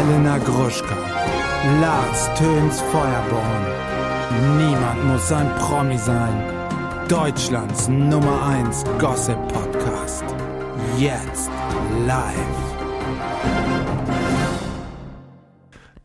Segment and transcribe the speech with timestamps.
[0.00, 0.96] Elena Gruschka,
[1.80, 3.64] Lars Töns Feuerborn.
[4.58, 6.42] Niemand muss ein Promi sein.
[7.08, 10.24] Deutschlands Nummer 1 Gossip Podcast.
[10.98, 11.50] Jetzt
[12.06, 12.34] live.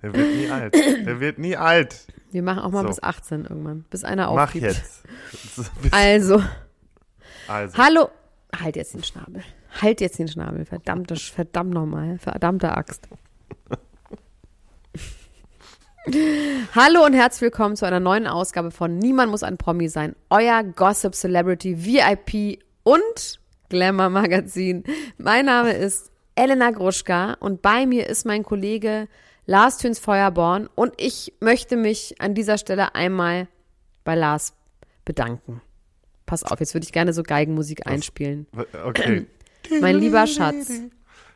[0.01, 0.73] Der wird nie alt.
[0.73, 2.07] Der wird nie alt.
[2.31, 2.87] Wir machen auch mal So.
[2.89, 4.65] bis 18 irgendwann, bis einer Mach aufgibt.
[4.65, 5.03] jetzt.
[5.55, 6.41] So, bis- Also,
[7.47, 8.09] Also, hallo.
[8.59, 9.43] Halt jetzt den Schnabel.
[9.81, 10.65] Halt jetzt den Schnabel.
[10.65, 12.17] Verdammte, verdammt nochmal.
[12.19, 13.07] Verdammte Axt.
[16.75, 20.15] Hallo und herzlich willkommen zu einer neuen Ausgabe von Niemand muss ein Promi sein.
[20.29, 24.83] Euer Gossip Celebrity VIP und Glamour Magazin.
[25.17, 29.07] Mein Name ist Elena Gruschka und bei mir ist mein Kollege
[29.47, 33.47] Lars Töns Feuerborn und ich möchte mich an dieser Stelle einmal
[34.03, 34.53] bei Lars
[35.05, 35.61] bedanken.
[36.27, 38.45] Pass auf, jetzt würde ich gerne so Geigenmusik einspielen.
[38.85, 39.25] okay.
[39.81, 40.69] Mein lieber Schatz,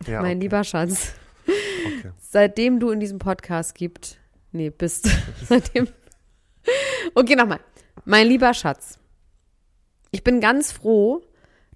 [0.06, 0.42] Ja, mein okay.
[0.42, 1.14] lieber Schatz,
[1.48, 2.12] Okay.
[2.20, 4.19] seitdem du in diesem Podcast gibt,
[4.52, 5.10] nee, bist,
[5.44, 5.88] seitdem,
[7.16, 7.60] okay, nochmal.
[8.06, 8.98] Mein lieber Schatz,
[10.12, 11.22] ich bin ganz froh,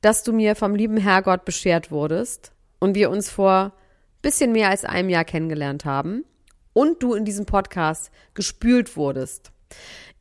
[0.01, 3.73] dass du mir vom lieben Herrgott beschert wurdest und wir uns vor
[4.21, 6.25] bisschen mehr als einem Jahr kennengelernt haben
[6.73, 9.51] und du in diesem Podcast gespült wurdest.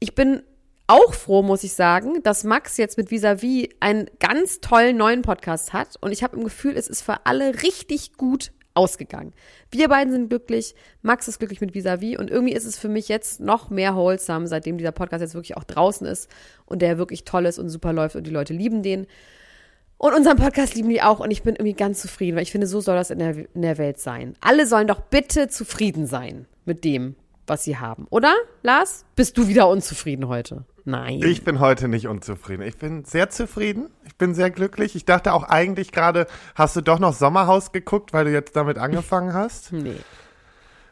[0.00, 0.42] Ich bin
[0.86, 5.72] auch froh, muss ich sagen, dass Max jetzt mit Visavi einen ganz tollen neuen Podcast
[5.72, 9.32] hat und ich habe im Gefühl, es ist für alle richtig gut ausgegangen.
[9.70, 13.08] Wir beiden sind glücklich, Max ist glücklich mit Visavi und irgendwie ist es für mich
[13.08, 16.30] jetzt noch mehr wholesome, seitdem dieser Podcast jetzt wirklich auch draußen ist
[16.66, 19.06] und der wirklich toll ist und super läuft und die Leute lieben den.
[19.98, 22.66] Und unseren Podcast lieben die auch und ich bin irgendwie ganz zufrieden, weil ich finde,
[22.66, 24.34] so soll das in der, in der Welt sein.
[24.40, 27.14] Alle sollen doch bitte zufrieden sein mit dem,
[27.46, 28.06] was sie haben.
[28.10, 29.04] Oder, Lars?
[29.14, 30.64] Bist du wieder unzufrieden heute?
[30.84, 31.20] Nein.
[31.22, 32.62] Ich bin heute nicht unzufrieden.
[32.62, 33.90] Ich bin sehr zufrieden.
[34.04, 34.96] Ich bin sehr glücklich.
[34.96, 38.78] Ich dachte auch eigentlich gerade, hast du doch noch Sommerhaus geguckt, weil du jetzt damit
[38.78, 39.72] angefangen hast?
[39.72, 39.94] nee.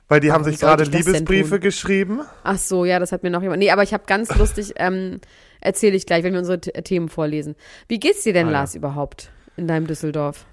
[0.09, 2.23] Weil die Warum haben sich gerade Liebesbriefe geschrieben.
[2.43, 3.61] Ach so, ja, das hat mir noch jemand.
[3.61, 5.21] Nee, aber ich habe ganz lustig, ähm,
[5.61, 7.55] erzähle ich gleich, wenn wir unsere Themen vorlesen.
[7.87, 8.59] Wie geht's dir denn, Ah, ja.
[8.59, 10.47] Lars, überhaupt in deinem Düsseldorf?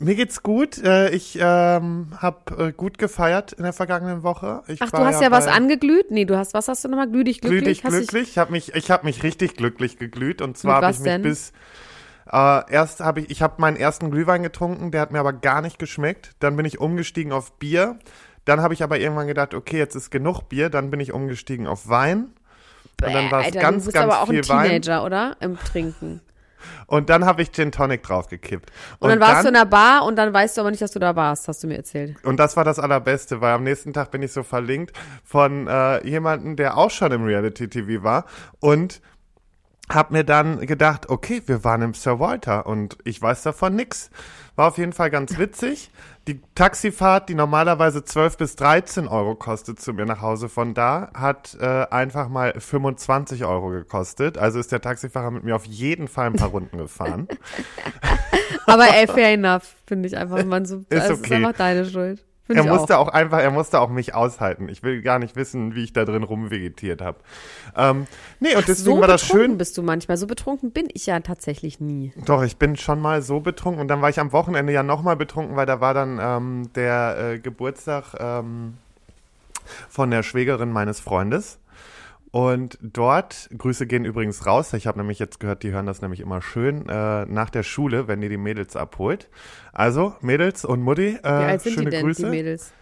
[0.00, 0.78] Mir geht's gut.
[0.78, 4.62] Äh, Ich ähm, habe äh, gut gefeiert in der vergangenen Woche.
[4.68, 6.10] Ich Ach, du hast ja was angeglüht?
[6.10, 7.08] Nee, du hast, was hast du nochmal?
[7.10, 7.80] Glühdig, glücklich?
[7.80, 8.28] Glücklich, Hast dich- glücklich.
[8.30, 10.40] Ich habe mich, ich habe mich richtig glücklich geglüht.
[10.42, 11.22] Und zwar habe ich mich denn?
[11.22, 11.52] bis
[12.30, 15.62] äh, erst habe ich, ich habe meinen ersten Glühwein getrunken, der hat mir aber gar
[15.62, 16.32] nicht geschmeckt.
[16.40, 17.98] Dann bin ich umgestiegen auf Bier.
[18.44, 20.70] Dann habe ich aber irgendwann gedacht, okay, jetzt ist genug Bier.
[20.70, 22.28] Dann bin ich umgestiegen auf Wein.
[23.02, 24.68] Und dann war es Alter, ganz, du bist ganz aber auch viel ein Wein.
[24.82, 25.36] Teenager, oder?
[25.40, 26.20] Im Trinken.
[26.86, 28.70] Und dann habe ich Gin Tonic draufgekippt.
[28.98, 30.98] Und, dann warst du in der Bar und dann weißt du aber nicht, dass du
[30.98, 32.16] da warst, hast du mir erzählt.
[32.24, 36.06] Und das war das Allerbeste, weil am nächsten Tag bin ich so verlinkt von äh,
[36.06, 38.24] jemandem, der auch schon im Reality-TV war
[38.60, 39.00] und
[39.90, 44.10] hab mir dann gedacht, okay, wir waren im Sir Walter und ich weiß davon nix.
[44.56, 45.90] War auf jeden Fall ganz witzig.
[46.26, 51.10] Die Taxifahrt, die normalerweise 12 bis 13 Euro kostet zu mir nach Hause von da,
[51.14, 54.36] hat äh, einfach mal 25 Euro gekostet.
[54.36, 57.28] Also ist der Taxifahrer mit mir auf jeden Fall ein paar Runden gefahren.
[58.66, 60.44] Aber ey, fair enough, finde ich einfach.
[60.44, 61.36] Man so, Ist also, ist okay.
[61.36, 62.24] einfach deine Schuld.
[62.48, 63.08] Finde Er musste auch.
[63.08, 63.12] auch.
[63.12, 64.70] einfach, er musste auch mich aushalten.
[64.70, 67.18] Ich will gar nicht wissen, wie ich da drin rumvegetiert habe.
[67.76, 68.06] Ähm,
[68.40, 69.58] nee, und deswegen so war das schön.
[69.58, 70.16] bist du manchmal.
[70.16, 72.12] So betrunken bin ich ja tatsächlich nie.
[72.24, 75.14] Doch, ich bin schon mal so betrunken und dann war ich am Wochenende ja nochmal
[75.16, 78.78] betrunken, weil da war dann ähm, der äh, Geburtstag ähm,
[79.90, 81.58] von der Schwägerin meines Freundes.
[82.38, 86.20] Und dort, Grüße gehen übrigens raus, ich habe nämlich jetzt gehört, die hören das nämlich
[86.20, 89.28] immer schön, äh, nach der Schule, wenn die die Mädels abholt.
[89.72, 92.22] Also, Mädels und Mutti, äh, Wie alt sind schöne die denn, Grüße.
[92.22, 92.72] die Mädels?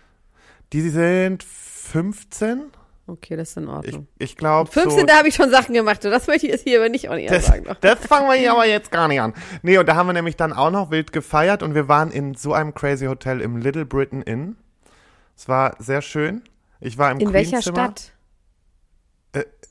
[0.74, 2.64] die sind 15,
[3.06, 4.08] Okay, das ist in Ich, Ordnung.
[4.18, 6.02] ich glaube 15, so, da habe ich schon Sachen gemacht.
[6.04, 6.10] du.
[6.10, 7.64] Das möchte ich jetzt hier aber nicht auch nicht das, sagen.
[7.64, 7.76] Noch.
[7.76, 9.32] das fangen wir hier aber jetzt gar nicht an.
[9.62, 12.34] Nee, und da haben wir nämlich dann auch noch wild gefeiert und wir waren in
[12.34, 14.56] so einem crazy Hotel im Little Britain Inn.
[15.36, 16.42] Es war sehr schön.
[16.80, 17.62] Ich war im In welcher.
[17.62, 18.12] Stadt?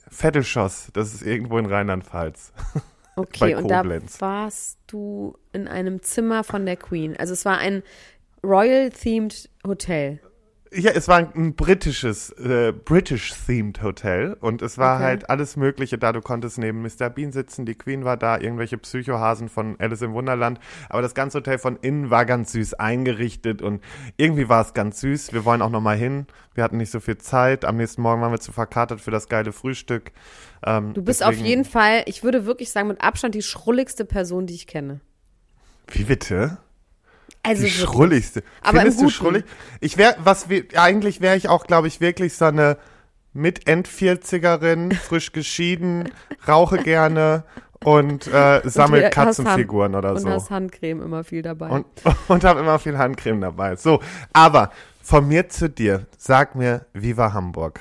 [0.09, 2.53] Vettelschoss, das ist irgendwo in Rheinland-Pfalz.
[3.17, 3.81] Okay, Bei und da
[4.19, 7.15] warst du in einem Zimmer von der Queen.
[7.15, 7.81] Also es war ein
[8.43, 10.19] Royal-themed Hotel.
[10.73, 15.03] Ja, es war ein, britisches, äh, British-themed Hotel und es war Okay.
[15.05, 16.11] halt alles Mögliche da.
[16.11, 17.09] Du konntest neben Mr.
[17.09, 20.59] Bean sitzen, die Queen war da, irgendwelche Psychohasen von Alice im Wunderland.
[20.89, 23.81] Aber das ganze Hotel von innen war ganz süß eingerichtet und
[24.17, 25.33] irgendwie war es ganz süß.
[25.33, 26.25] Wir wollen auch noch mal hin.
[26.55, 27.63] Wir hatten nicht so viel Zeit.
[27.63, 30.11] Am nächsten Morgen waren wir zu verkatert für das geile Frühstück.
[30.65, 34.03] Ähm, Du bist deswegen- auf jeden Fall, ich würde wirklich sagen, mit Abstand die schrulligste
[34.03, 34.99] Person, die ich kenne.
[35.87, 36.57] Wie bitte?
[37.45, 38.43] Also die schrulligste.
[38.61, 39.45] Aber Findest du schrullig?
[39.79, 42.77] Ich wäre, was wir, eigentlich wäre ich auch, glaube ich, wirklich so eine
[43.33, 46.11] mit End-40erin, frisch geschieden,
[46.47, 47.43] rauche gerne
[47.83, 50.29] und äh, sammel hast Katzenfiguren oder Und so.
[50.29, 51.69] hast Handcreme immer viel dabei.
[51.69, 51.85] Und,
[52.27, 53.75] und habe immer viel Handcreme dabei.
[53.75, 54.01] So,
[54.33, 54.71] aber
[55.01, 57.79] Von mir zu dir, sag mir, wie war Hamburg?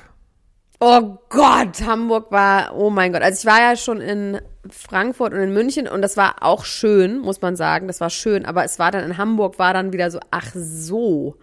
[0.86, 3.22] Oh Gott, Hamburg war, oh mein Gott.
[3.22, 4.38] Also ich war ja schon in
[4.68, 7.86] Frankfurt und in München und das war auch schön, muss man sagen.
[7.86, 11.38] Das war schön, aber es war dann in Hamburg, war dann wieder so, ach so,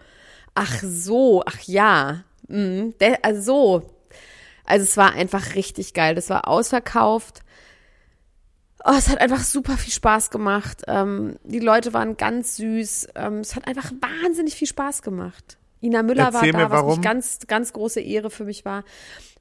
[0.54, 2.22] ach so, ach ja.
[2.46, 3.90] Mhm, also so.
[4.64, 6.14] Also es war einfach richtig geil.
[6.14, 7.40] Das war ausverkauft.
[8.84, 10.82] Oh, es hat einfach super viel Spaß gemacht.
[10.86, 13.08] Ähm, die Leute waren ganz süß.
[13.16, 15.58] Ähm, es hat einfach wahnsinnig viel Spaß gemacht.
[15.82, 16.90] Ina Müller Erzähl war mir, da, was warum.
[16.90, 18.84] mich ganz, ganz große Ehre für mich war.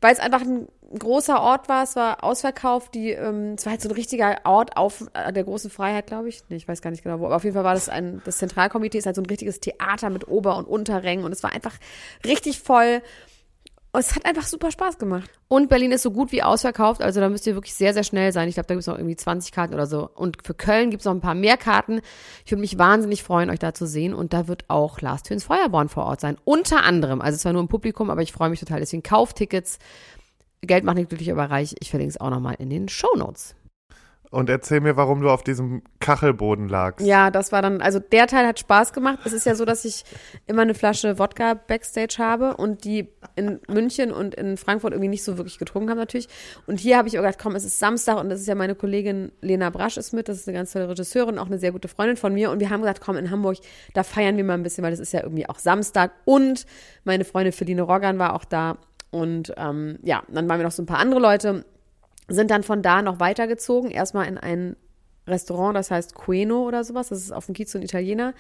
[0.02, 0.68] Weil es einfach ein
[0.98, 4.76] großer Ort war, es war ausverkauft, die, ähm, es war halt so ein richtiger Ort
[4.76, 6.42] auf äh, der großen Freiheit, glaube ich.
[6.50, 8.38] Nee, ich weiß gar nicht genau wo, aber auf jeden Fall war das ein, das
[8.40, 11.76] Zentralkomitee ist halt so ein richtiges Theater mit Ober- und Unterrängen und es war einfach
[12.26, 13.02] richtig voll.
[13.94, 15.30] Und es hat einfach super Spaß gemacht.
[15.50, 18.32] Und Berlin ist so gut wie ausverkauft, also da müsst ihr wirklich sehr, sehr schnell
[18.32, 18.48] sein.
[18.48, 20.10] Ich glaube, da gibt es noch irgendwie 20 Karten oder so.
[20.16, 22.00] Und für Köln gibt es noch ein paar mehr Karten.
[22.46, 24.14] Ich würde mich wahnsinnig freuen, euch da zu sehen.
[24.14, 26.38] Und da wird auch Lars Töns Feuerborn vor Ort sein.
[26.46, 27.20] Unter anderem.
[27.20, 28.80] Also zwar nur im Publikum, aber ich freue mich total.
[28.80, 29.78] Deswegen kauft Tickets.
[30.62, 31.76] Geld macht nicht glücklich, aber reich.
[31.80, 33.56] Ich verlinke es auch nochmal in den Shownotes.
[34.32, 37.06] Und erzähl mir, warum du auf diesem Kachelboden lagst.
[37.06, 39.20] Ja, das war dann, also der Teil hat Spaß gemacht.
[39.26, 40.06] Es ist ja so, dass ich
[40.48, 45.26] immer eine Flasche Wodka Backstage habe und die in München und in Frankfurt irgendwie nicht
[45.26, 46.30] so wirklich getrunken haben natürlich.
[46.66, 48.74] Und hier habe ich auch gedacht, komm, es ist Samstag und das ist ja meine
[48.74, 51.90] Kollegin Lena Brasch ist mit, das ist eine ganz tolle Regisseurin, auch eine sehr gute
[51.90, 52.52] Freundin von mir.
[52.52, 53.58] Und wir haben gesagt, komm, in Hamburg,
[53.94, 56.14] da feiern wir mal ein bisschen, weil das ist ja irgendwie auch Samstag.
[56.24, 56.66] Und
[57.04, 58.78] meine Freundin Feline Roggan war auch da.
[59.10, 61.66] Und ähm, ja, dann waren wir noch so ein paar andere Leute
[62.34, 64.76] sind dann von da noch weitergezogen, erstmal in ein
[65.28, 68.34] Restaurant, das heißt Queno oder sowas, das ist auf dem Kiez so ein Italiener.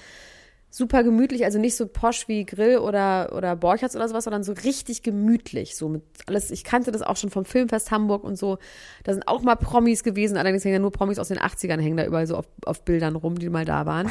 [0.73, 4.53] Super gemütlich, also nicht so posch wie Grill oder, oder Borchertz oder sowas, sondern so
[4.53, 5.75] richtig gemütlich.
[5.75, 8.57] So mit alles, ich kannte das auch schon vom Filmfest Hamburg und so.
[9.03, 11.97] Da sind auch mal Promis gewesen, allerdings hängen ja nur Promis aus den 80ern, hängen
[11.97, 14.09] da überall so auf, auf Bildern rum, die mal da waren.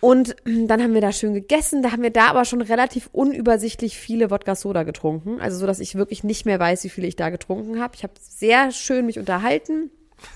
[0.00, 1.82] Und dann haben wir da schön gegessen.
[1.82, 5.40] Da haben wir da aber schon relativ unübersichtlich viele Wodka Soda getrunken.
[5.40, 7.94] Also so, dass ich wirklich nicht mehr weiß, wie viele ich da getrunken habe.
[7.96, 9.90] Ich habe sehr schön mich unterhalten.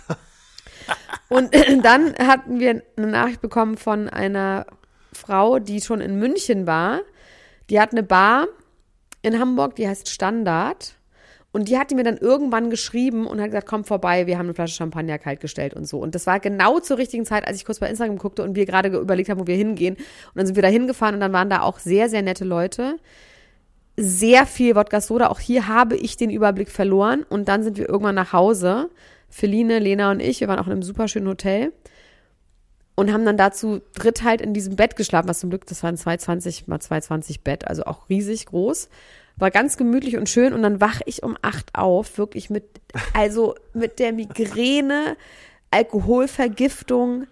[1.28, 1.54] Und
[1.84, 4.66] dann hatten wir eine Nachricht bekommen von einer
[5.12, 7.00] Frau, die schon in München war.
[7.68, 8.48] Die hat eine Bar
[9.22, 10.94] in Hamburg, die heißt Standard.
[11.52, 14.47] Und die hat die mir dann irgendwann geschrieben und hat gesagt, komm vorbei, wir haben
[14.47, 15.99] eine Flasche Champagner kalt gestellt und so.
[15.99, 18.67] Und das war genau zur richtigen Zeit, als ich kurz bei Instagram guckte und wir
[18.67, 19.97] gerade überlegt haben, wo wir hingehen.
[19.97, 22.99] Und dann sind wir da hingefahren und dann waren da auch sehr, sehr nette Leute.
[23.97, 25.29] Sehr viel Wodka Soda.
[25.29, 27.25] Auch hier habe ich den Überblick verloren.
[27.29, 28.88] Und dann sind wir irgendwann nach Hause.
[29.29, 31.73] Feline, Lena und ich, wir waren auch in einem super schönen Hotel.
[32.94, 35.91] Und haben dann dazu dritt halt in diesem Bett geschlafen, was zum Glück, das war
[35.91, 38.88] ein 220 mal 220 Bett, also auch riesig groß
[39.40, 42.64] war ganz gemütlich und schön und dann wache ich um acht auf, wirklich mit,
[43.14, 45.16] also mit der Migräne,
[45.70, 47.26] Alkoholvergiftung,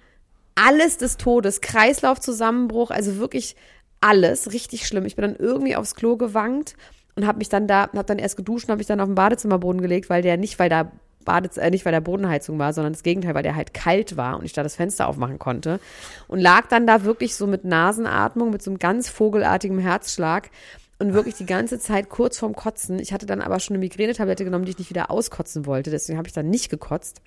[0.54, 3.56] alles des Todes, Kreislaufzusammenbruch, also wirklich
[4.00, 5.06] alles, richtig schlimm.
[5.06, 6.76] Ich bin dann irgendwie aufs Klo gewankt
[7.16, 9.14] und habe mich dann da, habe dann erst geduscht und habe mich dann auf den
[9.14, 10.90] Badezimmerboden gelegt, weil der nicht, weil da
[11.28, 14.38] Badez äh, nicht weil der Bodenheizung war, sondern das Gegenteil, weil der halt kalt war
[14.38, 15.78] und ich da das Fenster aufmachen konnte
[16.26, 20.50] und lag dann da wirklich so mit Nasenatmung, mit so einem ganz vogelartigen Herzschlag
[20.98, 22.98] und wirklich die ganze Zeit kurz vorm Kotzen.
[22.98, 25.90] Ich hatte dann aber schon eine Migränetablette genommen, die ich nicht wieder auskotzen wollte.
[25.90, 27.20] Deswegen habe ich dann nicht gekotzt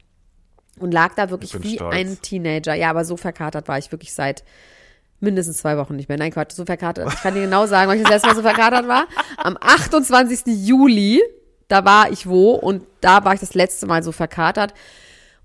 [0.79, 1.95] und lag da wirklich wie stolz.
[1.95, 2.73] ein Teenager.
[2.73, 4.44] Ja, aber so verkatert war ich wirklich seit
[5.21, 6.18] mindestens zwei Wochen nicht mehr.
[6.18, 7.13] Nein, Quatsch, so verkatert.
[7.13, 9.07] Ich kann dir genau sagen, wann ich das letzte Mal so verkatert war.
[9.37, 10.42] Am 28.
[10.47, 11.21] Juli,
[11.68, 14.73] da war ich wo und da war ich das letzte Mal so verkatert.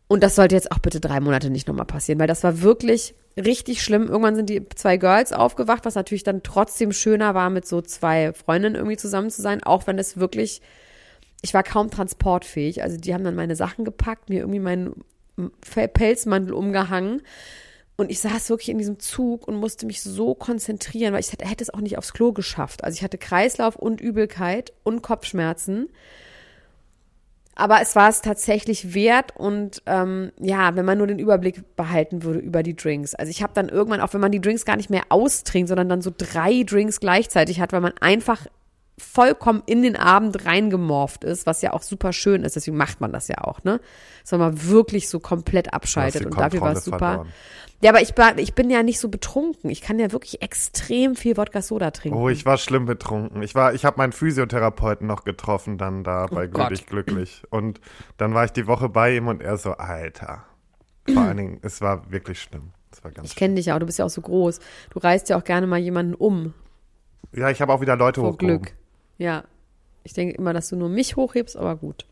[0.09, 3.15] Und das sollte jetzt auch bitte drei Monate nicht nochmal passieren, weil das war wirklich
[3.37, 4.09] richtig schlimm.
[4.09, 8.33] Irgendwann sind die zwei Girls aufgewacht, was natürlich dann trotzdem schöner war, mit so zwei
[8.33, 10.63] Freundinnen irgendwie zusammen zu sein, auch wenn es wirklich,
[11.43, 12.83] ich war kaum transportfähig.
[12.83, 15.05] Also die haben dann meine Sachen gepackt, mir irgendwie meinen
[15.61, 17.23] Pelzmantel umgehangen.
[17.97, 21.63] Und ich saß wirklich in diesem Zug und musste mich so konzentrieren, weil ich hätte,
[21.63, 22.85] es auch nicht aufs Klo geschafft.
[22.85, 25.89] Also ich hatte Kreislauf und Übelkeit und Kopfschmerzen.
[27.59, 32.23] Aber es war es tatsächlich wert und ähm, ja, wenn man nur den Überblick behalten
[32.23, 33.15] würde über die Drinks.
[33.15, 35.89] Also ich habe dann irgendwann, auch wenn man die Drinks gar nicht mehr austrinkt, sondern
[35.89, 38.47] dann so drei Drinks gleichzeitig hat, weil man einfach
[38.99, 42.57] vollkommen in den Abend reingemorpht ist, was ja auch super schön ist.
[42.57, 43.81] Deswegen macht man das ja auch, ne?
[44.23, 46.99] Dass man wirklich so komplett abschaltet und dafür war es super.
[46.99, 47.29] verloren.
[47.83, 49.69] Ja, aber ich, ich bin ja nicht so betrunken.
[49.69, 52.17] Ich kann ja wirklich extrem viel Wodka Soda trinken.
[52.17, 53.43] Oh, ich war schlimm betrunken.
[53.43, 56.49] Ich war, ich habe meinen Physiotherapeuten noch getroffen, dann da bei Oh.
[56.49, 57.43] Glücklich Glücklich.
[57.51, 57.81] Und
[58.17, 60.45] dann war ich die Woche bei ihm und er so, Alter.
[61.13, 62.73] Vor allen Dingen, es war wirklich schlimm.
[62.91, 64.59] Es war ganz ich kenne dich ja auch, du bist ja auch so groß.
[64.91, 66.55] Du reißt ja auch gerne mal jemanden um.
[67.33, 68.63] Ja, ich habe auch wieder Leute vor hochgehoben.
[68.63, 68.77] Glück.
[69.19, 69.45] Ja.
[70.05, 72.07] Ich denke immer, dass du nur mich hochhebst, aber gut.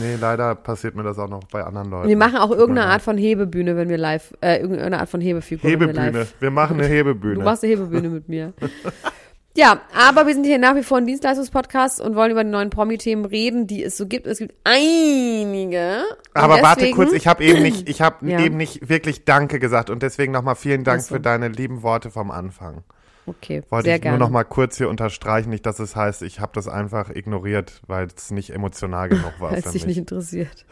[0.00, 2.08] Nee, leider passiert mir das auch noch bei anderen Leuten.
[2.08, 2.88] Wir machen auch irgendeine.
[2.88, 6.10] Art von Hebebühne, wenn wir live, äh, irgendeine Art von Hebefigur, wenn wir Hebebühne.
[6.20, 6.34] live.
[6.40, 7.44] Wir machen eine Du Hebebühne.
[7.44, 8.52] machst eine Hebebühne mit mir.
[9.56, 12.70] Ja, aber wir sind hier nach wie vor ein Dienstleistungspodcast und wollen über die neuen
[12.70, 14.26] Promi-Themen reden, die es so gibt.
[14.26, 16.02] Es gibt einige.
[16.34, 18.40] Aber warte kurz, ich habe eben nicht, ich habe Ja.
[18.40, 21.14] eben nicht wirklich Danke gesagt und deswegen nochmal vielen Dank Ach so.
[21.14, 22.82] für deine lieben Worte vom Anfang.
[23.26, 24.18] Okay, Wollte sehr ich gerne.
[24.18, 28.06] nur nochmal kurz hier unterstreichen, nicht, dass es heißt, ich habe das einfach ignoriert, weil
[28.14, 30.66] es nicht emotional genug war Weil es dich nicht interessiert.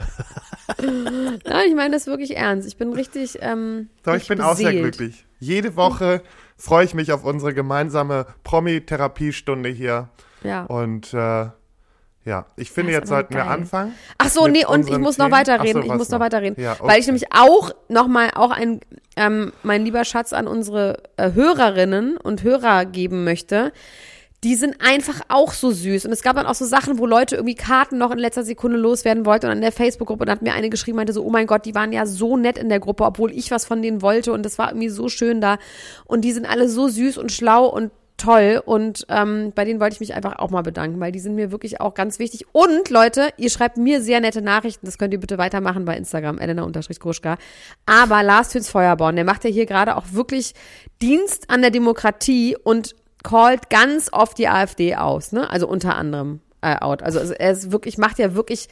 [0.80, 2.68] Nein, ich meine das wirklich ernst.
[2.68, 3.38] Ich bin richtig.
[3.40, 4.96] Ähm, So, ich bin auch sehr beseelt.
[4.96, 5.26] glücklich.
[5.38, 6.22] Jede Woche
[6.56, 10.08] freue ich mich auf unsere gemeinsame Promi-Therapiestunde hier.
[10.42, 10.64] Ja.
[10.64, 11.46] Und äh,
[12.24, 13.94] ja, ich finde, jetzt sollten wir anfangen.
[14.18, 15.38] Ach so, nee, und ich muss noch Themen.
[15.38, 15.82] weiterreden.
[15.82, 16.24] So, ich muss noch noch?
[16.24, 16.62] weiterreden.
[16.62, 17.12] Ja, Weil ich okay.
[17.12, 18.80] nämlich auch nochmal auch ein,
[19.16, 23.72] ähm, mein lieber Schatz an unsere äh, Hörerinnen und Hörer geben möchte.
[24.44, 26.06] Die sind einfach auch so süß.
[26.06, 28.76] Und es gab dann auch so Sachen, wo Leute irgendwie Karten noch in letzter Sekunde
[28.76, 29.46] loswerden wollten.
[29.46, 31.74] Und an der Facebook-Gruppe, da hat mir eine geschrieben, meinte so, oh mein Gott, die
[31.74, 34.32] waren ja so nett in der Gruppe, obwohl ich was von denen wollte.
[34.32, 35.58] Und das war irgendwie so schön da.
[36.04, 38.62] Und die sind alle so süß und schlau und toll.
[38.64, 41.50] Und ähm, bei denen wollte ich mich einfach auch mal bedanken, weil die sind mir
[41.50, 42.46] wirklich auch ganz wichtig.
[42.52, 44.86] Und Leute, ihr schreibt mir sehr nette Nachrichten.
[44.86, 47.36] Das könnt ihr bitte weitermachen bei Instagram, Elena-Gruschka.
[47.86, 50.54] Aber Lars Töns Feuerborn, der macht ja hier gerade auch wirklich
[51.00, 55.48] Dienst an der Demokratie und callt ganz oft die AfD aus, ne?
[55.48, 57.02] Also unter anderem äh, out.
[57.02, 58.68] Also, also er ist wirklich, macht ja wirklich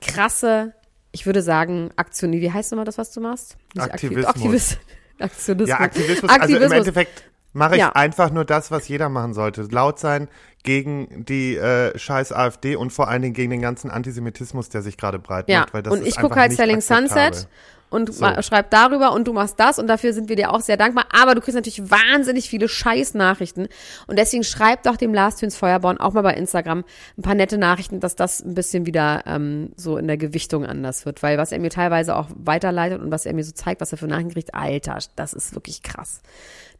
[0.00, 0.74] krasse,
[1.12, 2.32] ich würde sagen, Aktion.
[2.32, 3.56] Wie heißt nochmal das, was du machst?
[3.74, 4.26] Nicht Aktiv- Aktivismus.
[4.28, 4.78] Aktivis
[5.20, 5.68] Aktionismus.
[5.68, 6.72] Ja, Aktivismus, also im Aktivismus.
[6.78, 7.24] Endeffekt
[7.54, 7.92] mache ich Ja.
[7.92, 9.62] einfach nur das, was jeder machen sollte.
[9.62, 10.28] Laut sein
[10.62, 14.96] gegen die äh, scheiß AfD und vor allen Dingen gegen den ganzen Antisemitismus, der sich
[14.96, 15.74] gerade breit Ja, macht.
[15.74, 16.80] Weil das und ich gucke halt Selling.
[16.82, 17.48] Sunset
[17.94, 18.26] und So.
[18.42, 21.06] schreib darüber und du machst das und dafür sind wir dir auch sehr dankbar.
[21.12, 23.68] Aber du kriegst natürlich wahnsinnig viele Scheiß-Nachrichten
[24.06, 26.84] und deswegen schreib doch dem Lars Töns Feuerborn auch mal bei Instagram
[27.16, 31.06] ein paar nette Nachrichten, dass das ein bisschen wieder ähm, so in der Gewichtung anders
[31.06, 31.22] wird.
[31.22, 33.98] Weil was er mir teilweise auch weiterleitet und was er mir so zeigt, was er
[33.98, 36.20] für Nachrichten kriegt, Alter, das ist wirklich krass.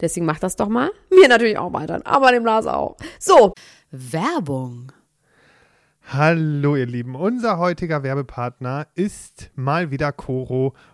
[0.00, 0.90] Deswegen mach das doch mal.
[1.10, 2.96] Mir natürlich auch weiter, aber dem Lars auch.
[3.20, 3.54] So,
[3.90, 4.92] Werbung.
[6.12, 10.74] Hallo ihr Lieben, unser heutiger Werbepartner ist mal wieder Coro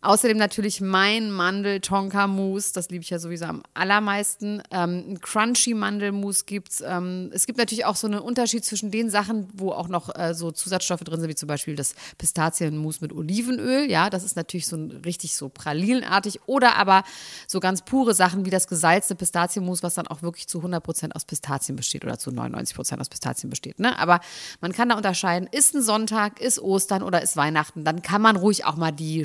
[0.00, 4.62] Außerdem natürlich mein Mandel-Tonka-Mousse, das liebe ich ja sowieso am allermeisten.
[4.70, 6.80] Ähm, ein Crunchy-Mandelmousse gibt's.
[6.86, 10.34] Ähm, es gibt natürlich auch so einen Unterschied zwischen den Sachen, wo auch noch äh,
[10.34, 13.90] so Zusatzstoffe drin sind, wie zum Beispiel das Pistazienmousse mit Olivenöl.
[13.90, 16.40] Ja, das ist natürlich so ein, richtig so pralinenartig.
[16.46, 17.02] Oder aber
[17.48, 21.24] so ganz pure Sachen wie das gesalzte Pistazienmus, was dann auch wirklich zu 100% aus
[21.24, 23.80] Pistazien besteht oder zu 99% aus Pistazien besteht.
[23.80, 23.98] Ne?
[23.98, 24.20] Aber
[24.60, 28.36] man kann da unterscheiden, ist ein Sonntag, ist Ostern oder ist Weihnachten, dann kann man
[28.36, 29.24] ruhig auch mal die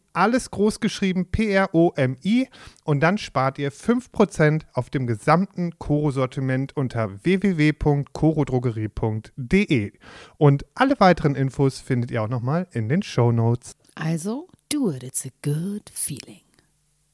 [0.13, 2.47] alles groß geschrieben P-R-O-M-I
[2.83, 9.93] und dann spart ihr 5% auf dem gesamten Koro-Sortiment unter www.korodrogerie.de.
[10.37, 13.71] Und alle weiteren Infos findet ihr auch nochmal in den Show Notes.
[13.95, 16.41] Also, do it, it's a good feeling.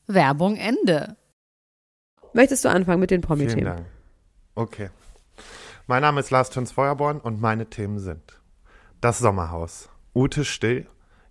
[0.08, 1.18] Werbung Ende.
[2.34, 3.66] Möchtest du anfangen mit den Vielen Promi-Themen?
[3.66, 3.86] Dank.
[4.56, 4.90] Okay.
[5.88, 8.42] Mein Name ist Lars Töns Feuerborn und meine Themen sind
[9.02, 10.88] das Sommerhaus, Ute Still,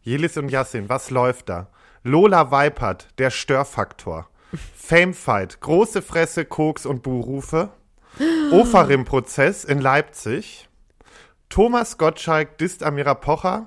[0.07, 1.67] Jelis und Yassin, was läuft da?
[2.05, 4.29] Lola Weipert, der Störfaktor,
[4.77, 7.71] Famefight, große Fresse, Koks und Buhrufe,
[8.53, 10.69] Ofarim-Prozess in Leipzig,
[11.49, 13.67] Thomas Gottschalk disst Amira Pocher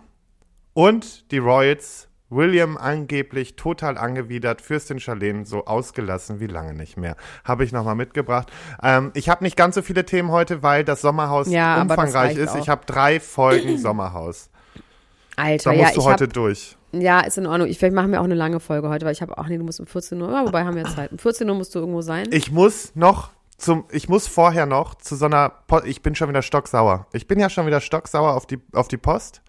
[0.73, 7.17] und die Royals, William angeblich total angewidert, Fürstin Charlene so ausgelassen wie lange nicht mehr.
[7.43, 8.49] Habe ich nochmal mitgebracht.
[8.81, 12.27] Ähm, ich habe nicht ganz so viele Themen heute, weil das Sommerhaus Ja, das umfangreich
[12.29, 12.51] reicht ist.
[12.51, 12.59] auch.
[12.59, 14.49] Ich habe drei Folgen Sommerhaus.
[15.39, 16.77] Alter, Da ja, musst du ich heute hab, durch.
[16.91, 17.67] ja, ist in Ordnung.
[17.67, 19.63] Ich, vielleicht machen wir auch eine lange Folge heute, weil ich habe auch, nee, du
[19.63, 21.11] musst um 14 Uhr, ja, wobei haben wir ja Zeit.
[21.11, 22.27] Um 14 Uhr musst du irgendwo sein.
[22.31, 26.29] Ich muss noch zum, ich muss vorher noch zu so einer, Po- ich bin schon
[26.29, 27.07] wieder stocksauer.
[27.13, 29.41] Ich bin ja schon wieder stocksauer auf die, auf die Post,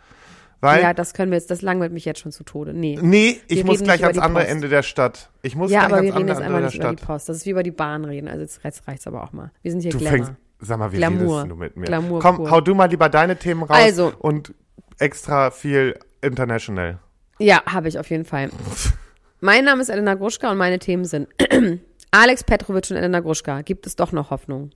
[0.63, 2.75] weil, ja, das können wir jetzt, das langweilt mich jetzt schon zu Tode.
[2.75, 2.99] Nee.
[3.01, 4.53] nee, ich muss gleich ans andere Post.
[4.55, 5.31] Ende der Stadt.
[5.43, 7.07] Ich muss Ja, gleich aber wir ans reden jetzt einmal nicht über die Stadt.
[7.07, 7.29] Post.
[7.31, 8.29] Das ist wie über die Bahn reden.
[8.29, 9.53] Also jetzt reizt reicht's aber auch mal.
[9.63, 10.17] Wir sind hier Du Glamour.
[10.27, 11.37] fängst, sag mal, wie Glamour.
[11.39, 11.87] redest du mit mir?
[11.87, 12.51] Glamour Komm, pur.
[12.51, 14.13] hau du mal lieber deine Themen raus Also.
[14.19, 14.53] und
[14.99, 16.99] extra viel international.
[17.39, 18.51] Ja, habe ich auf jeden Fall.
[19.41, 21.29] mein Name ist Elena Gruschka und meine Themen sind
[22.11, 23.63] Alex Petrovic und Elena Gruschka.
[23.63, 24.71] Gibt es doch noch Hoffnung?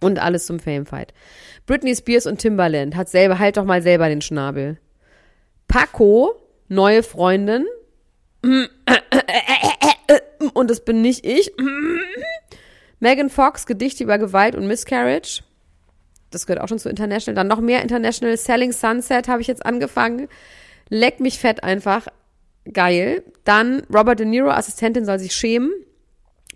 [0.00, 1.14] Und alles zum Famefight.
[1.66, 4.78] Britney Spears und Timbaland hat selber, halt doch mal selber den Schnabel.
[5.68, 6.34] Paco,
[6.68, 7.66] neue Freundin.
[10.54, 11.52] Und das bin nicht ich.
[12.98, 15.42] Megan Fox, Gedichte über Gewalt und Miscarriage.
[16.30, 17.34] Das gehört auch schon zu International.
[17.34, 18.36] Dann noch mehr International.
[18.36, 20.28] Selling Sunset habe ich jetzt angefangen.
[20.88, 22.06] Leck mich fett einfach.
[22.72, 23.22] Geil.
[23.44, 25.72] Dann Robert De Niro, Assistentin soll sich schämen.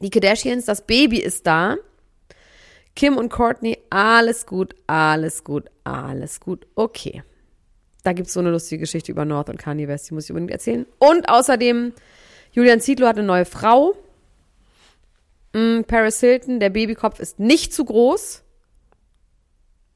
[0.01, 1.77] Die Kardashians, das Baby ist da.
[2.97, 6.67] Kim und Courtney, alles gut, alles gut, alles gut.
[6.75, 7.23] Okay.
[8.05, 10.31] Da gibt es so eine lustige Geschichte über North und Kanye West, die muss ich
[10.31, 10.87] unbedingt erzählen.
[10.99, 11.93] Und außerdem,
[12.53, 13.97] Julian Zietlow hat eine neue Frau.
[15.55, 18.44] Mm, Paris Hilton, der Babykopf ist nicht zu groß.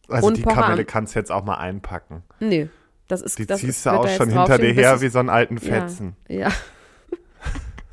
[0.08, 2.22] Also Und die Pocher Kamelle am- kannst du jetzt auch mal einpacken.
[2.40, 2.68] Nee,
[3.08, 5.58] das ist Die das ziehst du auch schon hinter dir her wie so einen alten
[5.58, 6.16] Fetzen.
[6.28, 6.48] Ja.
[6.48, 6.52] ja.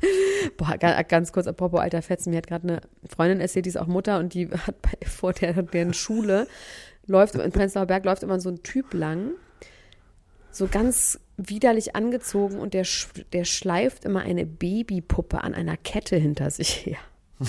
[0.56, 3.76] Boah, ga- ganz kurz, apropos alter Fetzen, mir hat gerade eine Freundin erzählt, die ist
[3.78, 6.46] auch Mutter und die hat bei, vor der, deren Schule
[7.06, 9.30] läuft, in Prenzlauer Berg läuft immer so ein Typ lang,
[10.50, 12.86] so ganz widerlich angezogen und der,
[13.32, 16.98] der schleift immer eine Babypuppe an einer Kette hinter sich her.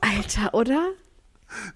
[0.00, 0.90] Alter, oder?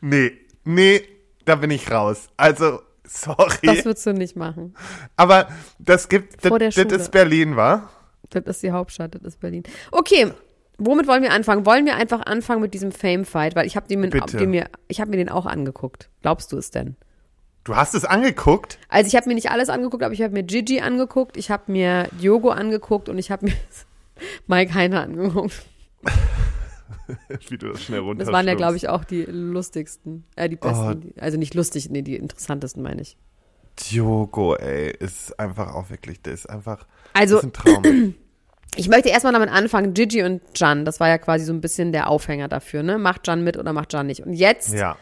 [0.01, 0.33] Nee,
[0.65, 1.03] nee,
[1.45, 2.29] da bin ich raus.
[2.37, 3.59] Also, sorry.
[3.63, 4.75] Das würdest du nicht machen.
[5.17, 7.89] Aber das gibt, das, das ist Berlin, wa?
[8.31, 9.63] Das ist die Hauptstadt, das ist Berlin.
[9.91, 10.33] Okay,
[10.77, 11.65] womit wollen wir anfangen?
[11.67, 13.57] Wollen wir einfach anfangen mit diesem Fame-Fight?
[13.57, 16.11] Weil ich habe mir, ich hab mir den auch angeguckt.
[16.23, 16.97] Glaubst du es denn?
[17.65, 18.79] Du hast es angeguckt?
[18.89, 21.71] Also ich habe mir nicht alles angeguckt, aber ich habe mir Gigi angeguckt, ich habe
[21.71, 23.53] mir Diogo angeguckt und ich habe mir
[24.47, 25.53] Mike Heiner angeguckt.
[27.49, 30.57] Wie du das schnell runter Das waren ja, glaube ich, auch die lustigsten, äh, die
[30.57, 31.13] besten.
[31.17, 31.21] Oh.
[31.21, 33.17] Also nicht lustig, nee, die interessantesten meine ich.
[33.79, 38.15] Diogo, ey, ist einfach auch wirklich, der ist einfach, Also ist ein Traum.
[38.77, 41.91] Ich möchte erstmal damit anfangen, Gigi und Jan, das war ja quasi so ein bisschen
[41.91, 42.99] der Aufhänger dafür, ne?
[42.99, 44.25] Macht Jan mit oder macht Jan nicht?
[44.25, 44.97] Und jetzt ja.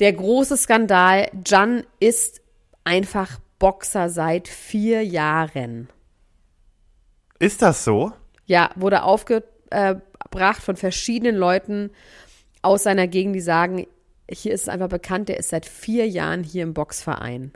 [0.00, 2.42] der große Skandal, Jan ist
[2.82, 5.88] einfach Boxer seit vier Jahren.
[7.38, 8.12] Ist das so?
[8.44, 9.04] Ja, wurde
[10.34, 11.90] aufgebracht von verschiedenen Leuten
[12.62, 13.86] aus seiner Gegend, die sagen,
[14.30, 17.52] hier ist es einfach bekannt, der ist seit vier Jahren hier im Boxverein.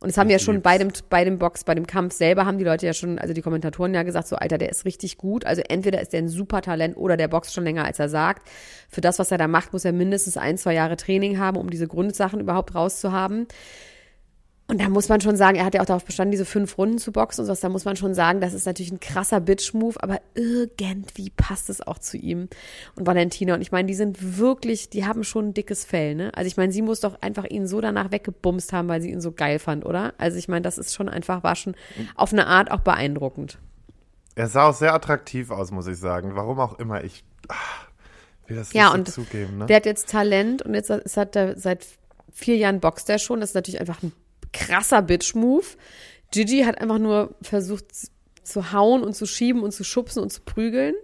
[0.00, 2.46] Und es haben Ich ja schon bei dem, bei dem Box, bei dem Kampf selber
[2.46, 5.18] haben die Leute ja schon, also die Kommentatoren ja gesagt, so Alter, der ist richtig
[5.18, 5.44] gut.
[5.46, 8.48] Also entweder ist der ein super Talent oder der boxt schon länger, als er sagt.
[8.88, 11.70] Für das, was er da macht, muss er mindestens ein, zwei Jahre Training haben, um
[11.70, 13.46] diese Grundsachen überhaupt rauszuhaben.
[14.70, 16.98] Und da muss man schon sagen, er hat ja auch darauf bestanden, diese fünf Runden
[16.98, 17.58] zu boxen und sowas.
[17.58, 21.84] Da muss man schon sagen, das ist natürlich ein krasser Bitch-Move, aber irgendwie passt es
[21.84, 22.48] auch zu ihm
[22.94, 23.54] und Valentina.
[23.54, 26.30] Und ich meine, die sind wirklich, die haben schon ein dickes Fell, ne?
[26.34, 29.20] Also ich meine, sie muss doch einfach ihn so danach weggebumst haben, weil sie ihn
[29.20, 30.14] so geil fand, oder?
[30.18, 31.74] Also ich meine, das ist schon einfach, war schon
[32.14, 33.58] auf eine Art auch beeindruckend.
[34.36, 36.36] Er sah auch sehr attraktiv aus, muss ich sagen.
[36.36, 37.02] Warum auch immer.
[37.02, 37.54] Ich ah,
[38.46, 39.58] will das Ja, nicht so zugeben.
[39.58, 39.66] Ne?
[39.66, 41.84] Der hat jetzt Talent und jetzt ist- hat er seit
[42.32, 43.40] vier Jahren boxt er schon.
[43.40, 44.12] Das ist natürlich einfach ein
[44.52, 45.64] krasser Bitch-Move.
[46.32, 47.86] Gigi hat einfach nur versucht
[48.42, 50.94] zu hauen und zu schieben und zu schubsen und zu prügeln.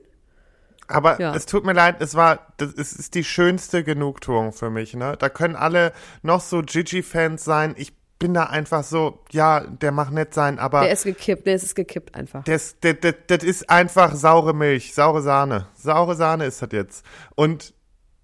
[0.88, 1.35] Aber Ja.
[1.35, 5.16] es tut mir leid, es war, das ist, ist die schönste Genugtuung für mich, ne?
[5.18, 7.74] Da können alle noch so Gigi-Fans sein.
[7.76, 11.46] Ich bin da einfach so, ja, der mag nett sein, aber Der ist gekippt.
[11.46, 12.44] Der ist gekippt einfach.
[12.44, 15.66] das, das, das, das ist einfach saure Milch, saure Sahne.
[15.74, 17.04] Saure Sahne ist das jetzt.
[17.35, 17.74] Und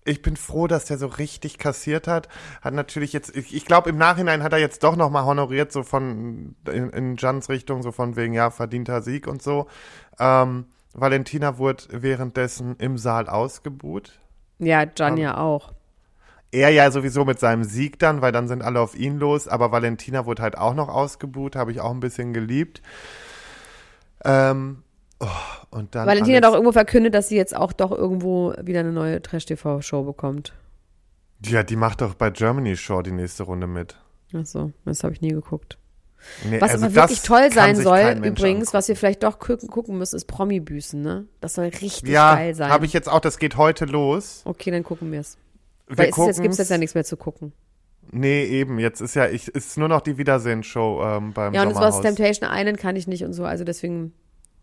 [0.05, 2.29] ich bin froh, dass der so richtig kassiert hat.
[2.61, 5.83] Hat natürlich jetzt, ich, ich glaube, im Nachhinein hat er jetzt doch nochmal honoriert, so
[5.83, 9.67] von, in, in Jans Richtung, so von wegen, ja, verdienter Sieg und so.
[10.19, 14.19] Ähm, Valentina wurde währenddessen im Saal ausgebuht.
[14.59, 15.73] Ja, Gian ja auch.
[16.51, 19.73] Er ja sowieso mit seinem Sieg dann, weil dann sind alle auf ihn los, aber
[19.73, 22.83] Valentina wurde halt auch noch ausgebuht, habe ich auch ein bisschen geliebt.
[24.25, 24.83] Ähm,
[25.23, 28.53] oh, und dann Valentina hat Alex- auch irgendwo verkündet, dass sie jetzt auch doch irgendwo
[28.63, 30.53] wieder eine neue Trash-TV-Show bekommt.
[31.45, 33.97] Ja, die macht doch bei Germany Show die nächste Runde mit.
[34.35, 35.79] Ach so, das habe ich nie geguckt.
[36.49, 38.69] Nee, Was also aber wirklich toll sein soll, übrigens, angucken.
[38.75, 41.27] was wir vielleicht doch gucken, müssen, ist Promi-Büßen, ne?
[41.41, 42.71] Das soll richtig ja, geil sein.
[42.71, 44.43] habe ich jetzt auch, das geht heute los.
[44.45, 45.37] okay, dann gucken wir es.
[45.89, 46.59] Wir Weil es ist jetzt, gibt's gucken's.
[46.59, 47.53] jetzt ja nichts mehr zu gucken.
[48.13, 51.71] Nee, eben, jetzt ist ja, ich, ist nur noch die Wiedersehen-Show ähm, beim Ja, und
[51.71, 52.03] das war.
[52.03, 54.13] Temptation Island kann ich nicht und so, also deswegen,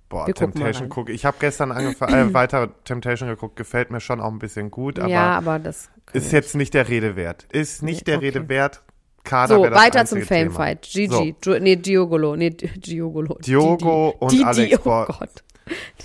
[0.09, 1.11] Boah, wir Temptation gucke.
[1.11, 4.99] Ich habe gestern angefangen, äh, weiter Temptation geguckt, gefällt mir schon auch ein bisschen gut,
[4.99, 7.45] aber ja, aber das ist jetzt nicht der Rede wert.
[7.51, 8.25] Ist nicht Nee, der okay.
[8.25, 8.81] Rede wert.
[9.23, 10.21] Kader So, weiter zum.
[10.23, 10.81] Famefight.
[10.83, 13.37] Gigi, So, Gio, nee, Giogolo, nee, Giogolo.
[13.39, 14.17] Diogo Didi.
[14.19, 15.05] und Didi, Alex, oh.
[15.05, 15.43] Gott.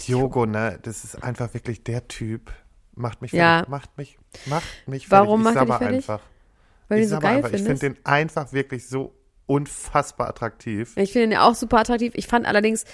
[0.06, 2.52] Diogo, ne, das ist einfach wirklich der Typ.
[2.96, 3.56] Macht mich Ja.
[3.64, 5.56] fertig, macht mich, macht mich Warum fertig.
[5.60, 5.96] macht Ich er fertig?
[5.96, 6.20] einfach.
[6.88, 7.52] Weil ich so geil einfach.
[7.52, 9.14] Ich finde den einfach wirklich so
[9.46, 10.92] unfassbar attraktiv.
[10.96, 12.12] Ich finde ihn ja auch super attraktiv.
[12.16, 12.84] Ich fand allerdings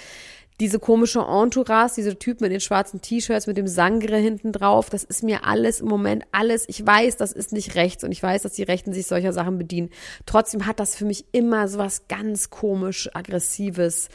[0.61, 5.03] diese komische Entourage, diese Typen mit den schwarzen T-Shirts mit dem Sangre hinten drauf, das
[5.03, 6.65] ist mir alles im Moment alles.
[6.69, 9.57] Ich weiß, das ist nicht rechts und ich weiß, dass die Rechten sich solcher Sachen
[9.57, 9.89] bedienen.
[10.27, 14.09] Trotzdem hat das für mich immer so was ganz komisch aggressives.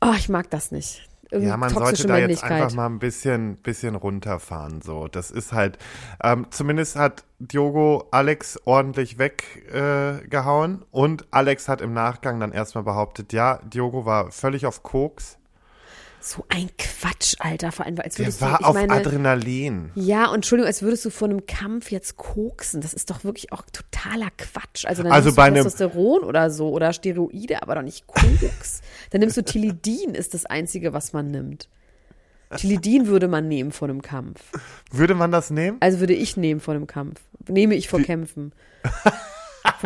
[0.00, 1.08] Oh, ich mag das nicht.
[1.30, 4.82] Irgendwie Ja, man sollte da jetzt einfach mal ein bisschen, bisschen runterfahren.
[4.82, 5.78] So, das ist halt.
[6.20, 12.82] Ähm, zumindest hat Diogo Alex ordentlich weggehauen äh, und Alex hat im Nachgang dann erstmal
[12.82, 15.38] behauptet, ja, Diogo war völlig auf Koks.
[16.28, 17.70] So ein Quatsch, Alter.
[17.70, 19.92] Vor allem, als Der würdest du, war ich auf meine, Adrenalin.
[19.94, 22.80] Ja, und Entschuldigung, als würdest du vor einem Kampf jetzt koksen.
[22.80, 24.86] Das ist doch wirklich auch totaler Quatsch.
[24.86, 28.08] Also dann Also nimmst bei du einem- Testosteron oder so oder Steroide, aber doch nicht
[28.08, 28.80] Koks.
[29.10, 31.68] dann nimmst du Tilidin, ist das Einzige, was man nimmt.
[32.56, 34.40] Tilidin würde man nehmen vor einem Kampf.
[34.90, 35.76] Würde man das nehmen?
[35.80, 37.20] Also würde ich nehmen vor einem Kampf.
[37.48, 38.00] Nehme ich vor.
[38.00, 38.52] Vor Kämpfen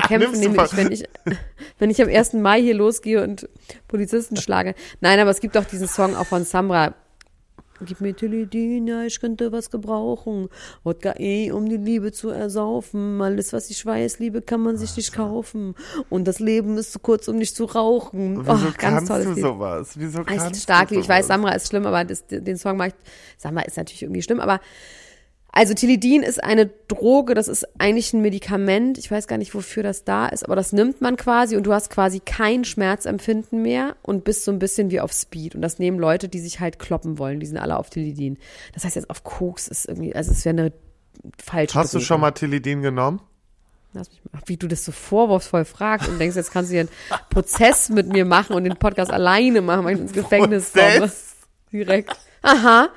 [0.09, 1.05] Du nehme ich, wenn ich,
[1.79, 2.35] wenn ich am 1.
[2.35, 3.49] Mai hier losgehe und
[3.89, 4.75] Polizisten schlage.
[5.01, 6.95] Nein, aber es gibt auch diesen Song auch von Samra.
[7.83, 10.51] Gib mir Tilidin, ja, ich könnte was gebrauchen.
[10.85, 13.23] Wodka eh, um die Liebe zu ersaufen.
[13.23, 15.75] Alles, was ich weiß, Liebe, kann man sich nicht kaufen.
[16.11, 18.41] Und das Leben ist zu kurz, um nicht zu rauchen.
[18.41, 19.43] Wieso Oh, ganz kannst tolles du Lied.
[19.45, 19.93] sowas?
[19.97, 21.39] Wieso Es kannst stark, du ich weiß, sowas?
[21.41, 22.95] Samra ist schlimm, aber das, den Song mache ich.
[23.39, 24.61] Samra ist natürlich irgendwie schlimm, aber
[25.53, 28.99] also Tilidin ist eine Droge, das ist eigentlich ein Medikament.
[28.99, 31.73] Ich weiß gar nicht, wofür das da ist, aber das nimmt man quasi und du
[31.73, 35.55] hast quasi kein Schmerzempfinden mehr und bist so ein bisschen wie auf Speed.
[35.55, 38.39] Und das nehmen Leute, die sich halt kloppen wollen, die sind alle auf Tilidin.
[38.75, 40.73] Das heißt jetzt auf Koks ist irgendwie, also es wäre eine
[41.43, 43.21] falsche Hast du schon mal Tilidin genommen?
[43.93, 44.41] Lass mich mal.
[44.47, 48.07] Wie du das so vorwurfsvoll fragst und denkst, jetzt kannst du hier einen Prozess mit
[48.07, 51.11] mir machen und den Podcast alleine machen, weil ich ins Gefängnis komme.
[51.73, 52.17] Direkt.
[52.43, 52.89] Aha.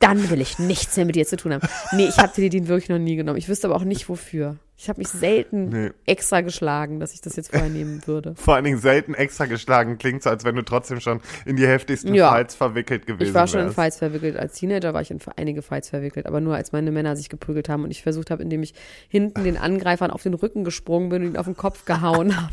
[0.00, 1.66] Dann will ich nichts mehr mit dir zu tun haben.
[1.92, 3.38] Nee, ich habe Tilidin wirklich noch nie genommen.
[3.38, 4.56] Ich wüsste aber auch nicht, wofür.
[4.78, 5.90] Ich habe mich selten Nee.
[6.04, 8.34] extra geschlagen, dass ich das jetzt vorher nehmen würde.
[8.36, 9.96] Vor allen Dingen selten extra geschlagen.
[9.96, 12.30] Klingt so, als wenn du trotzdem schon in die heftigsten Ja.
[12.30, 13.76] Fights verwickelt gewesen Ich war schon in wärst.
[13.76, 14.36] Fights verwickelt.
[14.36, 17.70] Als Teenager war ich in einige Fights verwickelt, aber nur als meine Männer sich geprügelt
[17.70, 18.74] haben und ich versucht habe, indem ich
[19.08, 22.52] hinten den Angreifern auf den Rücken gesprungen bin und ihn auf den Kopf gehauen habe.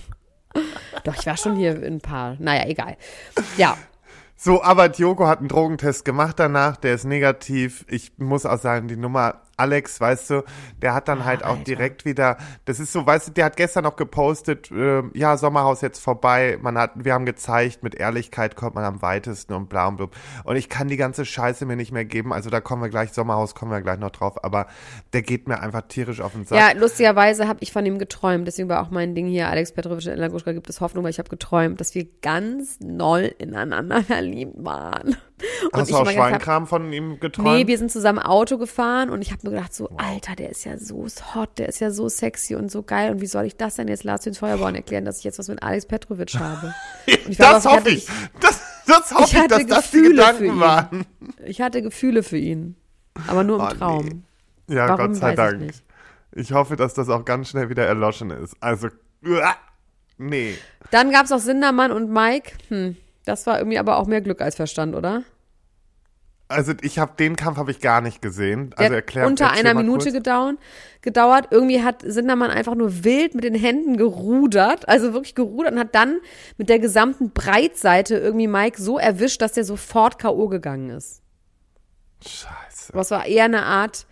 [1.04, 2.38] Doch, ich war schon hier in ein paar.
[2.40, 2.96] Naja, egal.
[3.58, 3.78] Ja,
[4.46, 7.86] So, aber Diogo hat einen Drogentest gemacht danach, der ist negativ.
[7.88, 10.44] Ich muss auch sagen, die Nummer Alex, weißt du,
[10.82, 11.64] der hat dann halt auch Ah, Alter.
[11.64, 15.82] direkt wieder, das ist so, weißt du, der hat gestern noch gepostet, äh, ja, Sommerhaus
[15.82, 19.88] jetzt vorbei, man hat, wir haben gezeigt, mit Ehrlichkeit kommt man am weitesten und bla
[19.88, 20.16] und blub.
[20.44, 23.14] Und ich kann die ganze Scheiße mir nicht mehr geben, also da kommen wir gleich,
[23.14, 24.68] Sommerhaus kommen wir gleich noch drauf, aber
[25.14, 26.58] der geht mir einfach tierisch auf den Sack.
[26.58, 28.48] Ja, lustigerweise habe ich von ihm geträumt.
[28.48, 31.12] Deswegen war auch mein Ding hier, Alex Petrovic und Ella Gruschka gibt es Hoffnung, weil
[31.12, 35.16] ich habe geträumt, dass wir ganz doll ineinander verliebt waren.
[35.72, 37.48] Und Hast ich du auch gedacht hab, Schweinkram von ihm geträumt?
[37.48, 40.64] Nee, wir sind zusammen Auto gefahren und ich habe nur gedacht so, Alter, der ist
[40.64, 43.58] ja so hot, der ist ja so sexy und so geil und wie soll ich
[43.58, 46.74] das denn jetzt Lars den Feuerborn erklären, dass ich jetzt was mit Alex Petrovic habe?
[47.06, 48.08] Ich das hoffe ich.
[48.40, 50.60] Das, Das hoffe ich, hatte dass das die Gefühle für Gedanken ihn.
[50.60, 51.06] waren.
[51.46, 52.76] Ich hatte Gefühle für ihn.
[53.28, 53.78] Aber nur im Oh, nee.
[53.78, 54.24] Traum.
[54.70, 55.60] Ja, Warum, Gott sei ich Dank.
[55.60, 55.84] nicht.
[56.32, 58.56] Ich hoffe, dass das auch ganz schnell wieder erloschen ist.
[58.60, 58.88] Also,
[60.18, 60.56] nee.
[60.92, 62.54] Dann gab es auch Sindermann und Mike.
[62.70, 65.24] Hm, das war irgendwie aber auch mehr Glück als Verstand, oder?
[66.54, 68.70] Also ich habe den Kampf habe ich gar nicht gesehen.
[68.72, 70.58] Der Also hat erklär unter einer Minute gedauert,
[71.02, 71.48] gedauert.
[71.52, 75.96] Irgendwie hat Sindermann einfach nur wild mit den Händen gerudert, also wirklich gerudert und hat
[75.96, 76.20] dann
[76.58, 80.48] mit der gesamten Breitseite irgendwie Mike so erwischt, dass der sofort K.O.
[80.48, 81.22] gegangen ist.
[82.26, 82.94] Scheiße.
[82.98, 84.06] Es war eher eine Art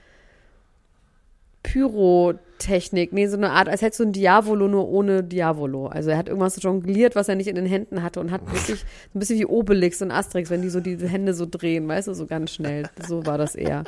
[1.63, 3.13] Pyrotechnik.
[3.13, 5.87] Nee, so eine Art, als hättest du ein Diavolo nur ohne Diavolo.
[5.87, 8.79] Also er hat irgendwas jongliert, was er nicht in den Händen hatte und hat wirklich
[8.79, 12.07] so ein bisschen wie Obelix und Asterix, wenn die so diese Hände so drehen, weißt
[12.07, 12.89] du, so ganz schnell.
[13.07, 13.83] So war das eher.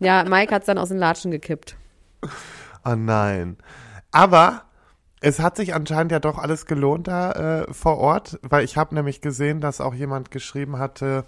[0.00, 1.76] Ja, Mike hat es dann aus den Latschen gekippt.
[2.84, 3.56] Oh nein.
[4.12, 4.62] Aber
[5.20, 8.94] es hat sich anscheinend ja doch alles gelohnt da äh, vor Ort, weil ich habe
[8.94, 11.24] nämlich gesehen, dass auch jemand geschrieben hatte,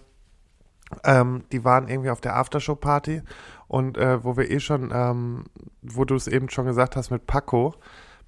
[1.04, 3.22] ähm, die waren irgendwie auf der Aftershow-Party
[3.68, 5.44] und äh, wo wir eh schon, ähm,
[5.82, 7.74] wo du es eben schon gesagt hast mit Paco,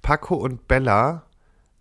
[0.01, 1.23] Paco und Bella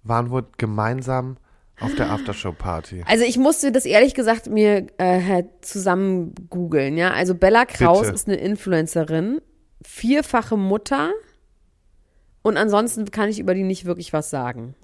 [0.03, 1.37] waren wohl gemeinsam
[1.81, 3.05] auf der Aftershow-Party.
[3.07, 7.13] Also ich musste das ehrlich gesagt mir äh, zusammen googeln, ja.
[7.13, 8.15] Also Bella Kraus Bitte.
[8.15, 9.41] ist eine Influencerin,
[9.83, 11.11] vierfache Mutter
[12.43, 14.75] und ansonsten kann ich über die nicht wirklich was sagen.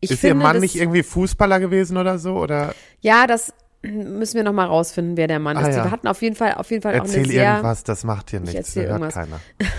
[0.00, 2.36] Ich Ist ihr finde, Mann das, nicht irgendwie Fußballer gewesen oder so?
[2.36, 5.76] Oder Ja, das müssen wir noch mal rausfinden, wer der Mann Ah, ist.
[5.76, 5.84] ja.
[5.84, 7.50] Die hatten auf jeden Fall, auf jeden Fall auch erzähl eine sehr.
[7.50, 9.14] irgendwas, das macht hier nichts, erzähl hört irgendwas.
[9.14, 9.40] keiner.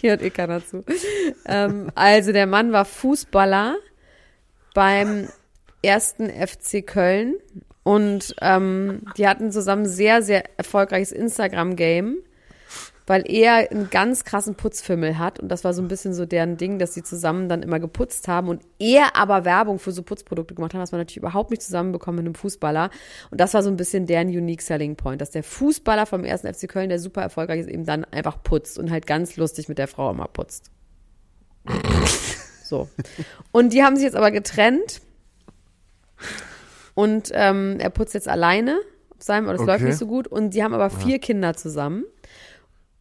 [0.00, 0.84] Hier hört eh keiner zu.
[1.44, 3.76] ähm, also der Mann war Fußballer
[4.74, 5.28] beim
[5.82, 7.34] ersten FC Köln
[7.82, 12.18] und ähm, die hatten zusammen sehr, sehr erfolgreiches Instagram-Game,
[13.08, 16.56] weil er einen ganz krassen Putzfimmel hat und das war so ein bisschen so deren
[16.56, 20.54] Ding, dass sie zusammen dann immer geputzt haben und er aber Werbung für so Putzprodukte
[20.54, 22.90] gemacht hat, was man natürlich überhaupt nicht zusammenbekommen mit einem Fußballer
[23.30, 26.52] und das war so ein bisschen deren Unique Selling Point, dass der Fußballer vom ersten
[26.52, 29.78] FC Köln, der super erfolgreich ist, eben dann einfach putzt und halt ganz lustig mit
[29.78, 30.70] der Frau immer putzt.
[32.68, 32.88] So.
[33.50, 35.00] Und die haben sich jetzt aber getrennt.
[36.94, 38.78] Und ähm, er putzt jetzt alleine
[39.10, 39.90] auf seinem, aber das läuft Okay.
[39.90, 40.26] nicht so gut.
[40.26, 42.04] Und die haben aber vier Kinder zusammen.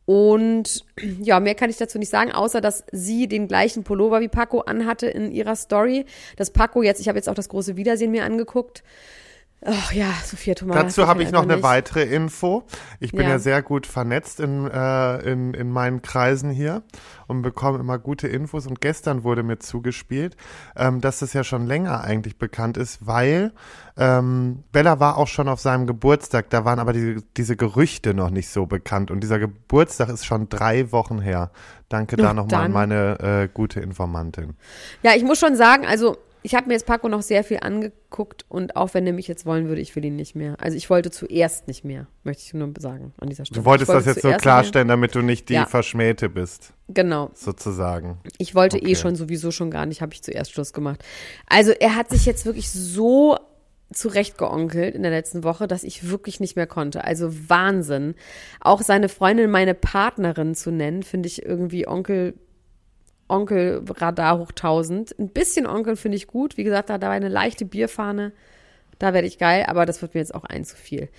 [0.08, 0.86] Und
[1.22, 4.62] ja, mehr kann ich dazu nicht sagen, außer dass sie den gleichen Pullover wie Paco
[4.62, 6.06] anhatte in ihrer Story.
[6.38, 8.84] Dass Paco jetzt, ich habe jetzt auch das große Wiedersehen mir angeguckt.
[9.66, 10.76] Ach ja, Sophia Thomas.
[10.76, 11.64] Dazu habe ich noch eine nicht.
[11.64, 12.64] weitere Info.
[13.00, 13.40] Ich bin ja, Ja.
[13.40, 16.84] sehr gut vernetzt in, äh, in, in meinen Kreisen hier
[17.26, 18.68] und bekomme immer gute Infos.
[18.68, 20.38] Und gestern wurde mir zugespielt,
[20.76, 23.52] ähm, dass das ja schon länger eigentlich bekannt ist, weil
[23.98, 26.52] ähm, Bella war auch schon auf seinem Geburtstag.
[26.52, 29.10] Da waren aber diese, diese Gerüchte noch nicht so bekannt.
[29.10, 31.50] Und dieser Geburtstag ist schon drei Wochen her.
[31.90, 34.54] Danke da nochmal an meine äh, gute Informantin.
[35.02, 38.46] Ja, ich muss schon sagen, also ich habe mir jetzt Paco noch sehr viel angeguckt
[38.50, 40.56] und auch wenn er mich jetzt wollen würde, ich will ihn nicht mehr.
[40.60, 43.62] Also ich wollte zuerst nicht mehr, möchte ich nur sagen an dieser Stelle.
[43.62, 45.66] Du wolltest wollte das jetzt so klarstellen, damit du nicht die Ja.
[45.66, 46.96] Verschmähte bist, mehr.
[47.04, 47.32] Genau.
[47.34, 48.18] sozusagen.
[48.38, 48.92] Ich wollte Okay.
[48.92, 51.04] eh schon sowieso schon gar nicht, habe ich zuerst Schluss gemacht.
[51.48, 53.38] Also er hat sich jetzt wirklich so
[53.92, 57.04] zurechtgeonkelt in der letzten Woche, dass ich wirklich nicht mehr konnte.
[57.04, 58.16] Also Wahnsinn.
[58.60, 62.34] Auch seine Freundin meine Partnerin zu nennen, finde ich irgendwie Onkel
[63.28, 65.18] Onkel Radar hoch 1000.
[65.20, 66.58] Ein bisschen Onkel finde ich gut.
[66.58, 68.32] Wie gesagt, da, da war eine leichte Bierfahne.
[69.00, 71.10] Da werde ich geil, aber das wird mir jetzt auch ein zu viel.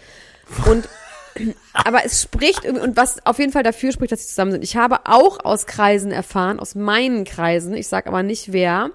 [0.66, 0.88] Und
[1.72, 4.64] aber es spricht irgendwie, und was auf jeden Fall dafür spricht, dass sie zusammen sind.
[4.64, 8.90] Ich habe auch aus Kreisen erfahren, aus meinen Kreisen, ich sage aber nicht wer,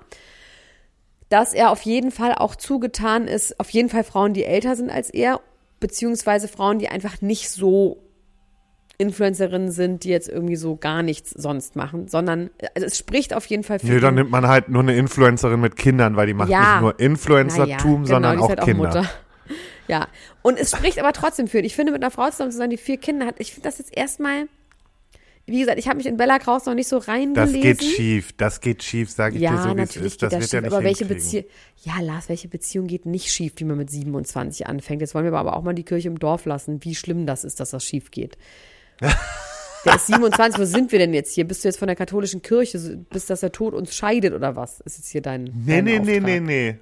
[1.29, 4.89] dass er auf jeden Fall auch zugetan ist, auf jeden Fall Frauen, die älter sind
[4.89, 5.41] als er,
[5.79, 8.02] beziehungsweise Frauen, die einfach nicht so
[8.97, 13.45] Influencerinnen sind, die jetzt irgendwie so gar nichts sonst machen, sondern also es spricht auf
[13.47, 16.33] jeden Fall für Nee, dann nimmt man halt nur eine Influencerin mit Kindern, weil die
[16.33, 16.73] macht Ja.
[16.73, 18.87] nicht nur Influencertum, sondern genau, die auch halt Kinder.
[18.87, 19.09] Mutter.
[19.89, 20.07] Ja,
[20.41, 21.59] und es spricht aber trotzdem für.
[21.59, 23.79] Ich finde, mit einer Frau zusammen zu sein, die vier Kinder hat, ich finde das
[23.79, 24.47] jetzt erstmal,
[25.45, 27.61] wie gesagt, ich habe mich in Bella Kraus noch nicht so Das reingelesen.
[27.61, 30.21] geht schief, das geht schief, sage ich dir Ja, so, wie es ist.
[30.23, 31.05] Das das wird schief, er nicht aber welche.
[31.05, 31.43] Beziehung,
[31.83, 35.01] ja, Lars, welche Beziehung geht nicht schief, wie man mit 27 anfängt?
[35.01, 37.59] Jetzt wollen wir aber auch mal die Kirche im Dorf lassen, wie schlimm das ist,
[37.59, 38.37] dass das schief geht.
[39.85, 41.45] Der ist 27, wo sind wir denn jetzt hier?
[41.45, 42.77] Bist du jetzt von der katholischen Kirche,
[43.09, 44.79] bis dass der Tod uns scheidet oder was?
[44.81, 46.23] Ist jetzt hier dein Nee, dein nee, nee, Auftrag?
[46.23, 46.77] nee, nee.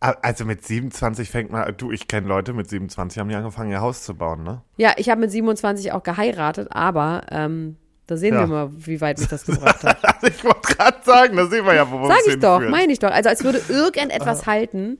[0.00, 3.70] Ah, Also mit 27 fängt man, du, ich kenne Leute mit 27, haben die angefangen,
[3.70, 4.60] ihr Haus zu bauen, ne?
[4.76, 7.76] Ja, ich habe mit 27 auch geheiratet, aber ähm,
[8.06, 8.40] da sehen Ja.
[8.40, 9.98] wir mal, wie weit mich das gebracht hat.
[10.20, 12.92] Also ich wollte gerade sagen, da sehen wir ja, wo wir Sag ich doch, meine
[12.92, 13.10] ich doch.
[13.10, 14.98] Also als würde irgendetwas halten.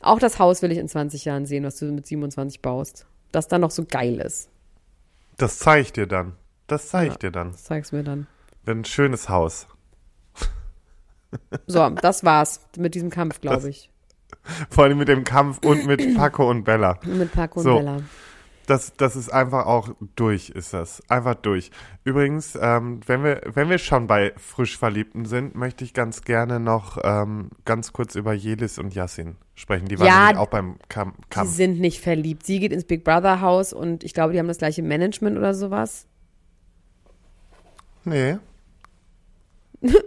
[0.00, 3.06] Auch das Haus will ich in 20 Jahren sehen, was du mit 27 baust.
[3.30, 4.48] Das dann noch so geil ist.
[5.40, 6.34] Das zeige ich dir dann.
[6.66, 7.18] Das zeige ich Ja.
[7.18, 7.52] dir dann.
[7.52, 8.26] Das zeig's mir dann.
[8.64, 9.66] Wenn ein schönes Haus.
[11.66, 13.90] So, das war's mit diesem Kampf, glaube ich.
[14.68, 16.98] Vor allem mit dem Kampf und mit Paco und Bella.
[17.04, 17.78] Mit Paco So.
[17.78, 18.02] und Bella.
[18.70, 21.02] Das, das ist einfach auch durch, ist das.
[21.08, 21.72] Einfach durch.
[22.04, 26.60] Übrigens, ähm, wenn wir, wenn wir schon bei frisch Verliebten sind, möchte ich ganz gerne
[26.60, 29.88] noch ähm, ganz kurz über Jelis und Yassin sprechen.
[29.88, 31.50] Die waren Ja, nämlich auch beim Kam Die Kampf.
[31.50, 32.46] sind nicht verliebt.
[32.46, 35.52] Sie geht ins Big Brother Haus und ich glaube, die haben das gleiche Management oder
[35.52, 36.06] sowas.
[38.04, 38.38] Nee.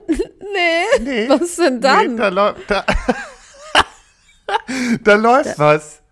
[0.56, 1.00] Nee.
[1.04, 1.30] Nee.
[1.30, 2.12] Was denn dann?
[2.14, 2.86] Nee, da läuft, da,
[5.04, 6.04] da läuft was.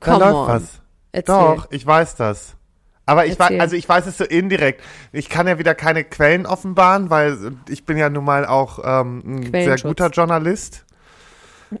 [0.00, 0.48] Da Come läuft on.
[0.48, 0.81] was.
[1.12, 1.34] Erzähl.
[1.34, 2.56] Doch, ich weiß das.
[3.04, 4.82] Aber ich weiß, also ich weiß es so indirekt.
[5.12, 9.22] Ich kann ja wieder keine Quellen offenbaren, weil ich bin ja nun mal auch ähm,
[9.24, 10.86] ein sehr guter Journalist.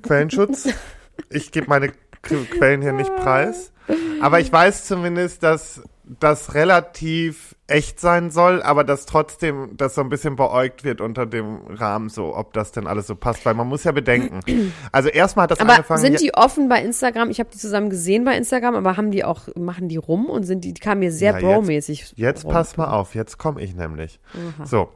[0.02, 0.68] Quellenschutz.
[1.30, 1.92] ich gebe meine
[2.22, 3.72] Quellen hier nicht preis.
[4.20, 10.02] Aber ich weiß zumindest, dass das relativ echt sein soll, aber dass trotzdem das so
[10.02, 13.54] ein bisschen beäugt wird unter dem Rahmen, so ob das denn alles so passt, weil
[13.54, 14.40] man muss ja bedenken.
[14.92, 16.00] Also erstmal hat das Aber angefangen.
[16.00, 17.30] sind die offen bei Instagram?
[17.30, 20.44] Ich habe die zusammen gesehen bei Instagram, aber haben die auch, machen die rum und
[20.44, 22.12] sind die, die kamen mir sehr Ja, bro-mäßig.
[22.16, 22.52] Jetzt rum.
[22.52, 24.20] pass mal auf, jetzt komme ich nämlich.
[24.64, 24.90] So.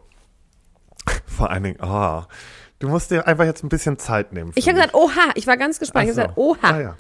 [1.27, 2.23] Vor allen Dingen, oh,
[2.79, 4.53] du musst dir einfach jetzt ein bisschen Zeit nehmen.
[4.55, 6.09] Ich habe gesagt, oha, ich war ganz gespannt.
[6.11, 6.71] Ich Ach habe gesagt, oha.
[6.75, 6.97] Ah, ja.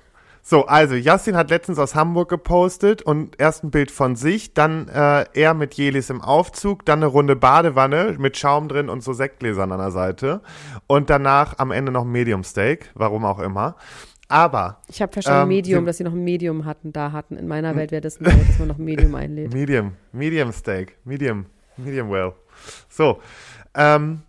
[0.48, 4.86] So, also Yassin hat letztens aus Hamburg gepostet und erst ein Bild von sich, dann
[4.86, 9.12] äh, er mit Jelis im Aufzug, dann eine Runde Badewanne mit Schaum drin und so
[9.12, 10.42] Sektgläsern an der Seite
[10.86, 13.74] und danach am Ende noch ein Medium Steak, warum auch immer.
[14.28, 17.36] Aber Ich habe verstanden, Ähm, Medium, sie- dass sie noch ein Medium hatten, da hatten.
[17.36, 19.52] In meiner Welt wäre das neu, dass man noch ein Medium einlädt.
[19.52, 22.34] Medium, Medium Steak, Medium, Medium well.
[22.88, 23.18] So,
[23.74, 24.22] ähm,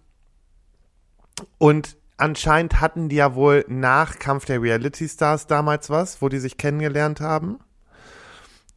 [1.59, 6.39] und anscheinend hatten die ja wohl nach Kampf der Reality Stars damals was, wo die
[6.39, 7.59] sich kennengelernt haben.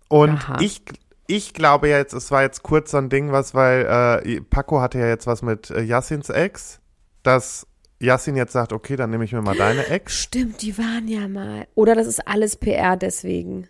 [0.08, 0.58] Und Aha.
[0.60, 0.82] ich,
[1.26, 4.80] ich glaube ja jetzt, es war jetzt kurz so ein Ding, was, weil äh, Paco
[4.80, 6.80] hatte ja jetzt was mit äh, Yassins Ex,
[7.22, 7.66] dass
[8.00, 10.14] Yassin jetzt sagt, okay, dann nehme ich mir mal deine Ex.
[10.14, 11.66] Stimmt, die waren ja mal.
[11.74, 13.68] Oder das ist alles PR deswegen.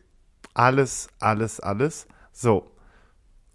[0.55, 2.07] Alles, alles, alles.
[2.33, 2.71] So.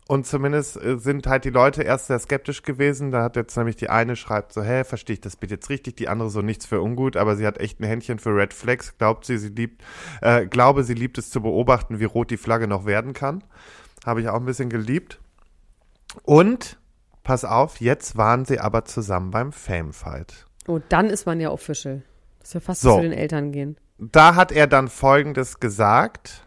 [0.07, 3.09] Und zumindest äh, sind halt die Leute erst sehr skeptisch gewesen.
[3.11, 5.97] Da hat jetzt nämlich die eine schreibt so, hä, verstehe ich das bitte jetzt richtig?
[5.97, 8.97] Die andere so nichts für ungut, aber sie hat echt ein Händchen für Red Flags.
[8.99, 9.83] Glaubt sie, sie liebt,
[10.21, 13.43] äh, glaube, sie liebt es zu beobachten, wie rot die Flagge noch werden kann.
[14.05, 15.19] Habe ich auch ein bisschen geliebt.
[16.21, 16.77] Und,
[17.23, 20.45] pass auf, jetzt waren sie aber zusammen beim Fame Fight.
[20.67, 22.03] Oh, dann ist man ja official.
[22.39, 22.97] Das ist ja fast So.
[22.97, 23.77] zu den Eltern gehen.
[23.97, 26.45] da hat er dann Folgendes gesagt.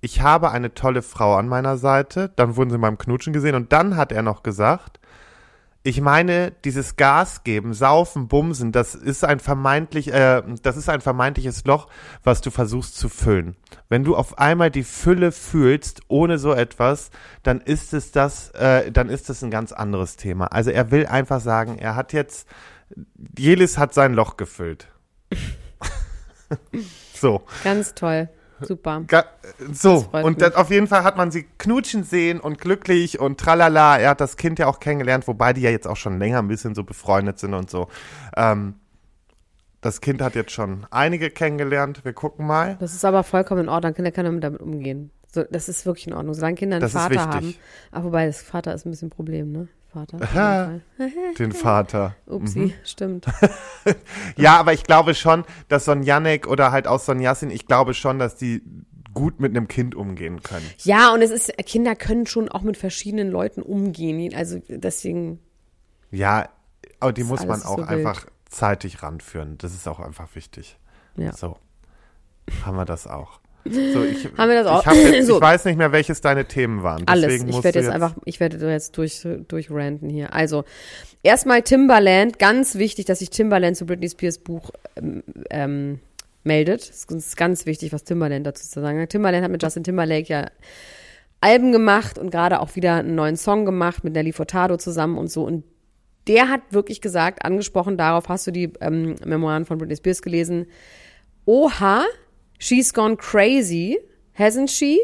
[0.00, 2.30] Ich habe eine tolle Frau an meiner Seite.
[2.36, 3.54] Dann wurden sie beim Knutschen gesehen.
[3.54, 5.00] Und dann hat er noch gesagt,
[5.86, 11.00] ich meine, dieses Gas geben, saufen, bumsen, das ist ein vermeintlich, äh, das ist ein
[11.00, 11.86] vermeintliches Loch,
[12.24, 13.54] was du versuchst zu füllen.
[13.88, 17.10] Wenn du auf einmal die Fülle fühlst, ohne so etwas,
[17.44, 20.46] dann ist es das, äh, dann ist es ein ganz anderes Thema.
[20.46, 22.48] Also er will einfach sagen, er hat jetzt,
[23.38, 24.88] Jelis hat sein Loch gefüllt.
[27.14, 27.42] so.
[27.62, 28.28] Ganz toll.
[28.60, 29.04] Super.
[29.72, 33.98] So, und dann auf jeden Fall hat man sie knutschen sehen und glücklich und tralala.
[33.98, 36.48] Er hat das Kind ja auch kennengelernt, wobei die ja jetzt auch schon länger ein
[36.48, 37.88] bisschen so befreundet sind und so.
[38.36, 38.74] Ähm,
[39.80, 42.04] das Kind hat jetzt schon einige kennengelernt.
[42.04, 42.76] Wir gucken mal.
[42.80, 43.94] Das ist aber vollkommen in Ordnung.
[43.94, 45.10] Kinder können damit umgehen.
[45.32, 46.34] So, das ist wirklich in Ordnung.
[46.34, 47.54] Solange Kinder einen Das Vater haben.
[47.92, 49.68] Ach, wobei, das Vater ist ein bisschen ein Problem, ne?
[49.96, 50.16] Vater.
[50.16, 50.80] auf jeden Aha.
[50.98, 51.34] Fall.
[51.38, 52.16] Den Vater.
[52.26, 52.72] Upsi, Mhm.
[52.84, 53.26] stimmt.
[54.36, 57.50] Ja, aber ich glaube schon, dass so ein Janek oder halt auch so ein Yassin,
[57.50, 58.62] ich glaube schon, dass die
[59.14, 60.68] gut mit einem Kind umgehen können.
[60.84, 64.34] Ja, und es ist, Kinder können schon auch mit verschiedenen Leuten umgehen.
[64.34, 65.38] Also deswegen,
[66.10, 66.48] Ja,
[67.00, 67.88] aber die muss man auch so wild.
[67.88, 69.56] einfach zeitig ranführen.
[69.58, 70.78] Das ist auch einfach wichtig.
[71.16, 71.32] ja.
[71.32, 71.56] So.
[72.64, 73.40] Haben wir das auch.
[73.70, 74.86] So, ich, Haben wir das auch?
[74.92, 75.36] Ich, jetzt, So.
[75.36, 77.02] ich weiß nicht mehr, welches deine Themen waren.
[77.06, 77.42] Alles.
[77.42, 80.32] Ich werde du jetzt einfach, ich werde jetzt durch, durchranten hier.
[80.32, 80.64] Also,
[81.22, 82.38] erstmal Timbaland.
[82.38, 86.00] Ganz wichtig, dass sich Timbaland zu Britney Spears Buch ähm, ähm,
[86.44, 86.88] meldet.
[86.88, 89.10] Das ist ganz wichtig, was Timbaland dazu zu sagen hat.
[89.10, 90.46] Timbaland hat mit Justin Timberlake ja
[91.40, 95.30] Alben gemacht und gerade auch wieder einen neuen Song gemacht mit Nelly Furtado zusammen und
[95.30, 95.44] so.
[95.44, 95.64] Und
[96.26, 100.66] der hat wirklich gesagt, angesprochen darauf, hast du die ähm, Memoiren von Britney Spears gelesen?
[101.44, 102.04] Oha,
[102.58, 103.98] she's gone crazy,
[104.38, 104.98] hasn't she?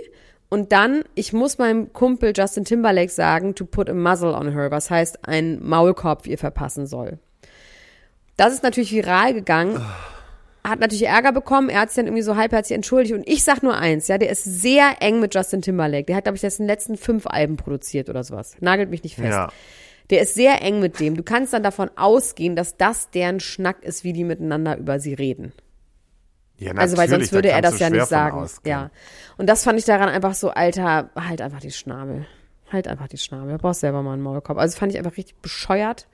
[0.49, 4.71] Und dann, ich muss meinem Kumpel Justin Timberlake sagen, to put a muzzle on her,
[4.71, 7.19] was heißt, ein Maulkorb ihr verpassen soll.
[8.37, 9.81] Das ist natürlich viral gegangen.
[10.65, 11.71] Hat natürlich Ärger bekommen.
[11.71, 13.15] Er hat sich dann irgendwie so halbherzig entschuldigt.
[13.15, 16.05] Und ich sag nur eins, ja, der ist sehr eng mit Justin Timberlake.
[16.05, 18.57] Der hat, glaube ich, dessen letzten fünf Alben produziert oder sowas.
[18.61, 19.31] Nagelt mich nicht fest.
[19.31, 19.49] Ja.
[20.11, 21.17] Der ist sehr eng mit dem.
[21.17, 25.15] Du kannst dann davon ausgehen, dass das deren Schnack ist, wie die miteinander über sie
[25.15, 25.53] reden.
[26.63, 28.49] Ja, Also, weil sonst würde da er das ja nicht sagen.
[28.65, 28.91] Ja.
[29.37, 32.27] Und das fand ich daran einfach so, Alter, halt einfach die Schnabel.
[32.71, 33.53] Halt einfach die Schnabel.
[33.53, 34.59] Du brauchst selber mal einen Maulkorb.
[34.59, 36.07] Also, fand ich einfach richtig bescheuert.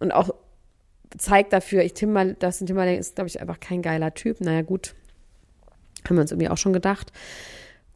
[0.00, 0.30] Und auch
[1.18, 4.40] zeigt dafür, ich Timber, Dustin Timberlake ist, glaube ich, einfach kein geiler Typ.
[4.40, 4.94] Naja, gut.
[6.06, 7.12] Haben wir uns irgendwie auch schon gedacht.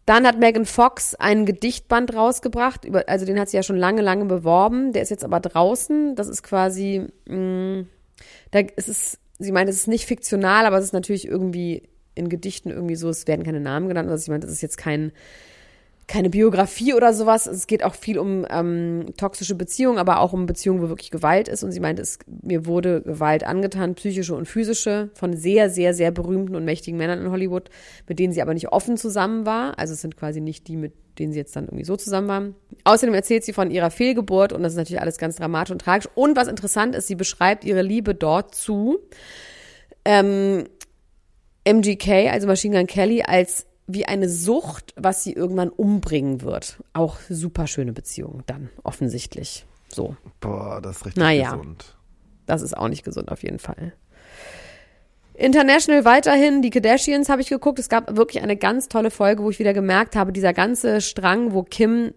[0.06, 4.02] Dann hat Megan Fox einen Gedichtband rausgebracht, über, also den hat sie ja schon lange,
[4.02, 4.92] lange beworben.
[4.92, 6.14] Der ist jetzt aber draußen.
[6.14, 7.86] Das ist quasi, mh,
[8.52, 11.82] da ist es, sie meint, es ist nicht fiktional, aber es ist natürlich irgendwie
[12.14, 14.08] in Gedichten irgendwie so, es werden keine Namen genannt.
[14.08, 15.12] Also ich meine, das ist jetzt kein,
[16.06, 17.46] keine Biografie oder sowas.
[17.46, 21.48] Es geht auch viel um ähm, toxische Beziehungen, aber auch um Beziehungen, wo wirklich Gewalt
[21.48, 21.64] ist.
[21.64, 26.12] Und sie meinte, es, mir wurde Gewalt angetan, psychische und physische, von sehr, sehr, sehr
[26.12, 27.70] berühmten und mächtigen Männern in Hollywood,
[28.08, 29.78] mit denen sie aber nicht offen zusammen war.
[29.78, 32.54] Also es sind quasi nicht die, mit denen sie jetzt dann irgendwie so zusammen waren.
[32.84, 36.08] Außerdem erzählt sie von ihrer Fehlgeburt und das ist natürlich alles ganz dramatisch und tragisch.
[36.14, 38.98] Und was interessant ist, sie beschreibt ihre Liebe dort zu
[40.04, 40.66] ähm,
[41.64, 46.82] MGK, also Machine Gun Kelly, als wie eine Sucht, was sie irgendwann umbringen wird.
[46.92, 49.64] Auch super schöne Beziehung dann, offensichtlich.
[49.88, 50.16] So.
[50.40, 51.52] Boah, das ist richtig Naja.
[51.52, 51.96] gesund.
[52.46, 53.92] Das ist auch nicht gesund auf jeden Fall.
[55.34, 57.78] International weiterhin, die Kardashians habe ich geguckt.
[57.78, 61.52] Es gab wirklich eine ganz tolle Folge, wo ich wieder gemerkt habe, dieser ganze Strang,
[61.52, 62.14] wo Kim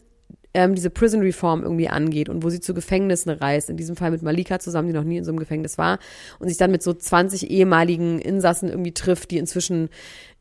[0.54, 4.12] ähm, diese Prison Reform irgendwie angeht und wo sie zu Gefängnissen reist, in diesem Fall
[4.12, 6.00] mit Malika zusammen, die noch nie in so einem Gefängnis war,
[6.40, 9.90] und sich dann mit so 20 ehemaligen Insassen irgendwie trifft, die inzwischen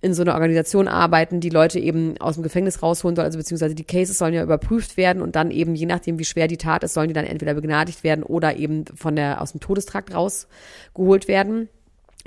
[0.01, 3.75] in so einer Organisation arbeiten, die Leute eben aus dem Gefängnis rausholen soll, also beziehungsweise
[3.75, 6.85] die Cases sollen ja überprüft werden und dann eben, je nachdem, wie schwer die Tat
[6.85, 11.29] ist, sollen die dann entweder begnadigt werden oder eben von der, aus dem Todestrakt rausgeholt
[11.29, 11.69] werden.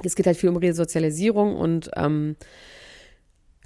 [0.03, 2.35] Es geht halt viel um Resozialisierung und ähm,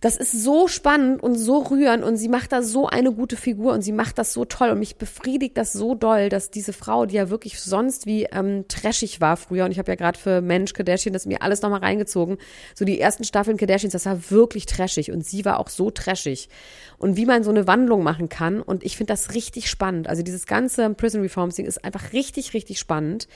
[0.01, 3.73] das ist so spannend und so rührend und sie macht da so eine gute Figur
[3.73, 7.05] und sie macht das so toll und mich befriedigt das so doll, dass diese Frau,
[7.05, 10.41] die ja wirklich sonst wie ähm, trashig war früher und ich habe ja gerade für
[10.41, 12.37] Mensch Kardashian das mir alles nochmal reingezogen,
[12.75, 16.49] so die ersten Staffeln Kardashians, das war wirklich trashig und sie war auch so trashig.
[16.97, 20.23] Und wie man so eine Wandlung machen kann und ich finde das richtig spannend, also
[20.23, 23.27] dieses ganze Prison Reforms Ding ist einfach richtig, richtig spannend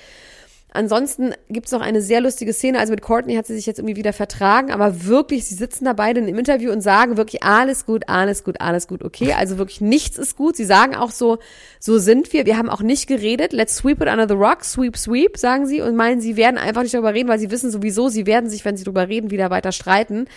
[0.71, 2.79] Ansonsten gibt's noch eine sehr lustige Szene.
[2.79, 5.93] Also mit Courtney hat sie sich jetzt irgendwie wieder vertragen, aber wirklich, sie sitzen da
[5.93, 9.33] beide im Interview und sagen wirklich alles gut, alles gut, alles gut, okay.
[9.33, 10.55] Also wirklich nichts ist gut.
[10.55, 11.39] Sie sagen auch so,
[11.79, 12.45] so sind wir.
[12.45, 13.51] Wir haben auch nicht geredet.
[13.51, 16.83] Let's sweep it under the rock, sweep, sweep, sagen sie und meinen, sie werden einfach
[16.83, 19.49] nicht darüber reden, weil sie wissen sowieso, sie werden sich, wenn sie darüber reden, wieder
[19.49, 20.27] weiter streiten.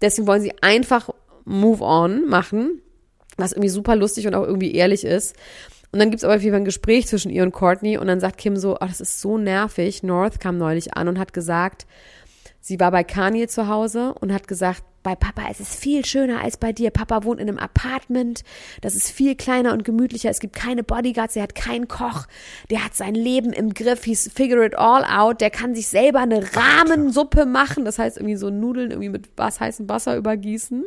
[0.00, 1.10] Deswegen wollen sie einfach
[1.44, 2.80] move on machen,
[3.36, 5.36] was irgendwie super lustig und auch irgendwie ehrlich ist.
[5.92, 8.18] Und dann gibt's aber auf jeden Fall ein Gespräch zwischen ihr und Courtney und dann
[8.18, 10.02] sagt Kim so, oh, das ist so nervig.
[10.02, 11.86] North kam neulich an und hat gesagt,
[12.60, 16.42] sie war bei Kanye zu Hause und hat gesagt, bei Papa ist es viel schöner
[16.42, 16.90] als bei dir.
[16.90, 18.42] Papa wohnt in einem Apartment.
[18.80, 20.30] Das ist viel kleiner und gemütlicher.
[20.30, 21.36] Es gibt keine Bodyguards.
[21.36, 22.26] Er hat keinen Koch.
[22.70, 24.04] Der hat sein Leben im Griff.
[24.04, 25.40] He's figure it all out.
[25.40, 27.84] Der kann sich selber eine Rahmensuppe machen.
[27.84, 30.84] Das heißt irgendwie so Nudeln irgendwie mit was heißem Wasser übergießen.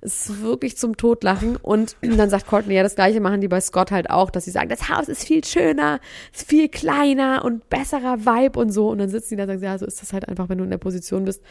[0.00, 1.56] Es ist wirklich zum Totlachen.
[1.56, 4.50] Und dann sagt Courtney, ja, das gleiche machen die bei Scott halt auch, dass sie
[4.50, 6.00] sagen, das Haus ist viel schöner,
[6.32, 8.88] ist viel kleiner und besserer Vibe und so.
[8.90, 10.64] Und dann sitzen die da und sagen, ja, so ist das halt einfach, wenn du
[10.64, 11.42] in der Position bist,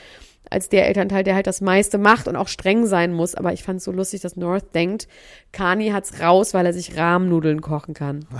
[0.49, 3.35] als der Elternteil, der halt das meiste macht und auch streng sein muss.
[3.35, 5.09] Aber ich fand es so lustig, dass North denkt,
[5.51, 8.25] Kani hat's raus, weil er sich Rahmnudeln kochen kann.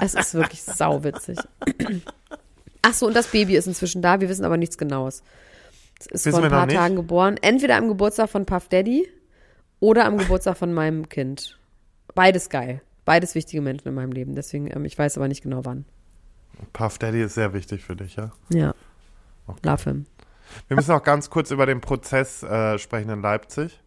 [0.00, 1.38] Es ist wirklich sauwitzig.
[2.82, 4.20] Ach so, und das Baby ist inzwischen da.
[4.20, 5.22] Wir wissen aber nichts Genaues.
[5.98, 6.68] Es ist Wissen vor ein paar?
[6.68, 7.36] Tagen geboren.
[7.40, 9.08] Entweder am Geburtstag von Puff Daddy
[9.80, 11.58] oder am Geburtstag von meinem Kind.
[12.14, 12.82] Beides geil.
[13.04, 14.34] Beides wichtige Menschen in meinem Leben.
[14.34, 15.84] Deswegen, ähm, ich weiß aber nicht genau wann.
[16.72, 18.32] Puff Daddy ist sehr wichtig für dich, ja?
[18.50, 18.74] Ja.
[19.46, 19.60] Okay.
[19.64, 20.06] Love him.
[20.68, 23.80] Wir müssen auch ganz kurz über den Prozess äh, sprechen in Leipzig.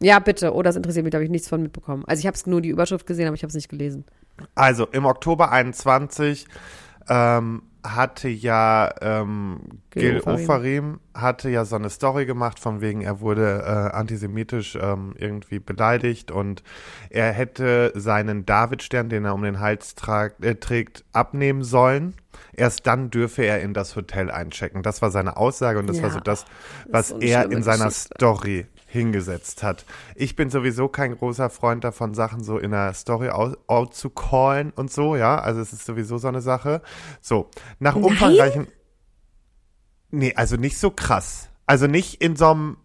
[0.00, 0.54] Ja, bitte.
[0.54, 2.04] Oh, das interessiert mich, da habe ich nichts von mitbekommen.
[2.06, 4.04] Also ich habe nur die Überschrift gesehen, aber ich habe es nicht gelesen.
[4.54, 6.46] Also im Oktober 21
[7.08, 9.60] ähm, hatte ja ähm,
[9.90, 11.00] Gil Ofarim.
[11.14, 16.30] Hatte ja so eine Story gemacht von wegen er wurde äh, antisemitisch ähm, irgendwie beleidigt
[16.30, 16.62] und
[17.10, 22.14] er hätte seinen Davidstern, den er um den Hals trag, äh, trägt, abnehmen sollen.
[22.52, 24.82] Erst dann dürfe er in das Hotel einchecken.
[24.82, 26.46] Das war seine Aussage und das Ja, war so das,
[26.84, 27.90] das was so eine er in seiner Geschichte.
[27.90, 29.84] Story hingesetzt hat.
[30.14, 34.10] Ich bin sowieso kein großer Freund davon, Sachen so in der Story out, out zu
[34.10, 35.38] callen und so, ja.
[35.38, 36.80] Also es ist sowieso so eine Sache.
[37.20, 38.04] So, nach Nein?
[38.04, 38.66] umfangreichen.
[40.10, 41.50] Nee, also nicht so krass.
[41.66, 42.76] Also nicht in so einem.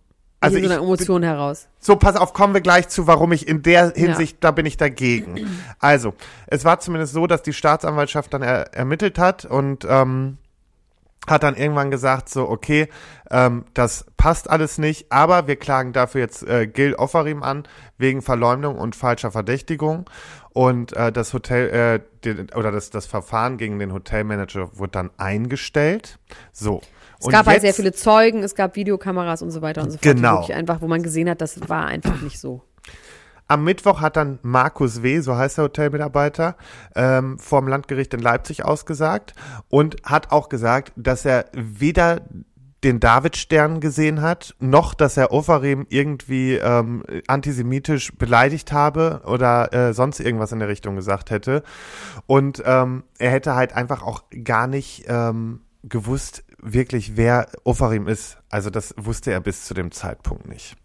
[0.42, 1.70] Also in so einer Emotion heraus.
[1.80, 4.76] so, pass auf, kommen wir gleich zu, warum ich in der Hinsicht, da bin ich
[4.76, 5.48] dagegen.
[5.80, 6.14] Also,
[6.48, 10.38] es war zumindest so, dass die Staatsanwaltschaft dann er, ermittelt hat und ähm,
[11.28, 12.88] hat dann irgendwann gesagt, so, okay,
[13.32, 17.64] ähm, das passt alles nicht, aber wir klagen dafür jetzt äh, Gil Offarim an,
[17.98, 20.10] wegen Verleumdung und falscher Verdächtigung.
[20.52, 25.10] Und äh, das Hotel, äh, den, oder das, das Verfahren gegen den Hotelmanager wurde dann
[25.18, 26.20] eingestellt.
[26.52, 26.82] So.
[27.20, 30.16] Es gab halt sehr viele Zeugen, es gab Videokameras und so weiter und so fort.
[30.16, 30.46] Genau.
[30.48, 32.62] Einfach, wo man gesehen hat, das war einfach nicht so.
[33.54, 36.56] Am Mittwoch hat dann Markus W., so heißt der Hotelmitarbeiter,
[36.96, 39.36] ähm, vorm Landgericht in Leipzig ausgesagt
[39.70, 42.22] und hat auch gesagt, dass er weder
[42.84, 49.94] den Davidstern gesehen hat, noch dass er Ofarim irgendwie ähm, antisemitisch beleidigt habe oder äh,
[49.94, 51.64] sonst irgendwas in der Richtung gesagt hätte.
[52.26, 58.40] Und ähm, er hätte halt einfach auch gar nicht ähm, gewusst, wirklich, wer Ofarim ist.
[58.50, 60.76] Also das wusste er bis zu dem Zeitpunkt nicht.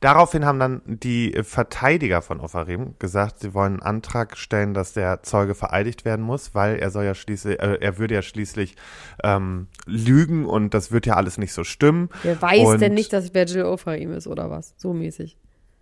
[0.00, 5.24] Daraufhin haben dann die Verteidiger von Ofarim gesagt, sie wollen einen Antrag stellen, dass der
[5.24, 8.76] Zeuge vereidigt werden muss, weil er soll ja schließlich, äh, er würde ja schließlich
[9.24, 12.10] ähm, lügen und das wird ja alles nicht so stimmen.
[12.22, 14.74] Wer weiß Und- denn nicht, dass Virgil Ofarim ist oder was?
[14.76, 15.36] So mäßig.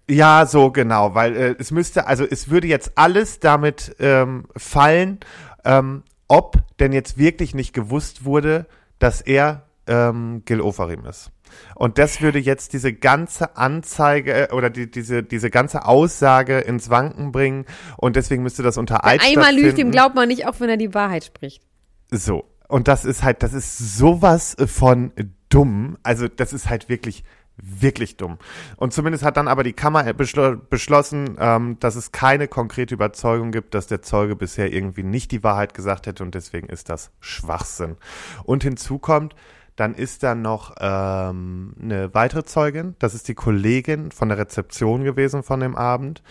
[0.08, 5.18] Ja, so genau, weil äh, es müsste, also es würde jetzt alles damit ähm, fallen,
[5.64, 8.66] ähm, ob denn jetzt wirklich nicht gewusst wurde,
[8.98, 11.30] dass er ähm, Gil Ofarim ist.
[11.74, 16.90] Und das würde jetzt diese ganze Anzeige äh, oder die, diese, diese ganze Aussage ins
[16.90, 17.66] Wanken bringen
[17.96, 19.92] und deswegen müsste das unter Eid Einmal lügt, ihm stattfinden.
[19.92, 21.62] glaubt man nicht, auch wenn er die Wahrheit spricht.
[22.10, 22.44] So.
[22.68, 25.12] Und das ist halt, das ist sowas von
[25.48, 25.98] dumm.
[26.02, 27.24] Also, das ist halt wirklich,
[27.56, 28.38] wirklich dumm.
[28.76, 33.50] Und zumindest hat dann aber die Kammer beschlo beschlossen, ähm, dass es keine konkrete Überzeugung
[33.50, 37.10] gibt, dass der Zeuge bisher irgendwie nicht die Wahrheit gesagt hätte und deswegen ist das
[37.20, 37.96] Schwachsinn.
[38.44, 39.34] Und hinzu kommt,
[39.76, 45.04] dann ist da noch ähm, eine weitere Zeugin, das ist die Kollegin von der Rezeption
[45.04, 46.22] gewesen von dem Abend.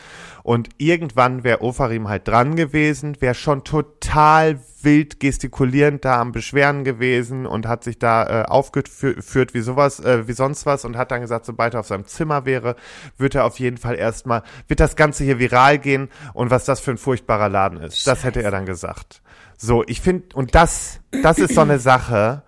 [0.41, 6.83] Und irgendwann wäre Ofarim halt dran gewesen, wäre schon total wild gestikulierend da am Beschweren
[6.83, 11.11] gewesen und hat sich da äh, aufgeführt wie sowas, äh, wie sonst was und hat
[11.11, 12.75] dann gesagt, sobald er auf seinem Zimmer wäre,
[13.17, 16.79] wird er auf jeden Fall erstmal, wird das Ganze hier viral gehen und was das
[16.79, 18.07] für ein furchtbarer Laden ist.
[18.07, 19.21] Das hätte er dann gesagt.
[19.57, 22.43] So, ich finde, und das, das ist so eine Sache,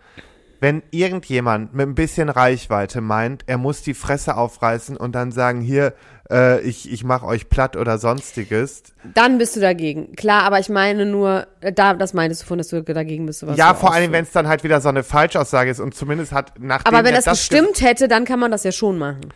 [0.60, 5.62] wenn irgendjemand mit ein bisschen Reichweite meint, er muss die Fresse aufreißen und dann sagen,
[5.62, 5.94] hier,
[6.30, 8.84] äh, ich, ich mach euch platt oder sonstiges.
[9.14, 10.16] Dann bist du dagegen.
[10.16, 13.46] Klar, aber ich meine nur, äh, da, das meintest du von, dass du dagegen bist.
[13.46, 16.32] Was ja, vor allem, wenn es dann halt wieder so eine Falschaussage ist und zumindest
[16.32, 19.34] hat nachdem Aber wenn er das gestimmt hätte, dann kann man das ja schon machen.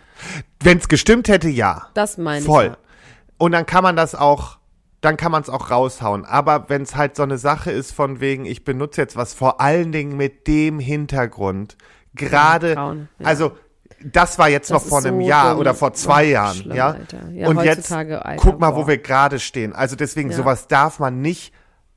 [0.59, 1.87] Wenn es gestimmt hätte, ja.
[1.93, 2.65] Das meine Voll.
[2.65, 2.69] ich.
[2.71, 2.77] Ja.
[3.37, 4.57] Und dann kann man das auch,
[5.01, 6.25] dann kann man es auch raushauen.
[6.25, 9.59] Aber wenn es halt so eine Sache ist von wegen, ich benutze jetzt was vor
[9.59, 11.75] allen Dingen mit dem Hintergrund,
[12.13, 13.25] gerade, Grauen, ja.
[13.25, 13.51] also
[14.03, 16.95] das war jetzt Das noch vor einem so Jahr oder vor zwei Jahren, schlimm, ja.
[17.33, 18.87] Ja, Und jetzt Alter, guck mal, wo boah.
[18.89, 19.73] wir gerade stehen.
[19.73, 20.37] Also deswegen Ja.
[20.37, 21.53] sowas darf man nicht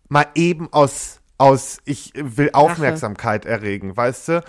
[0.09, 4.45] mal eben aus aus ich will Aufmerksamkeit erregen, weißt du?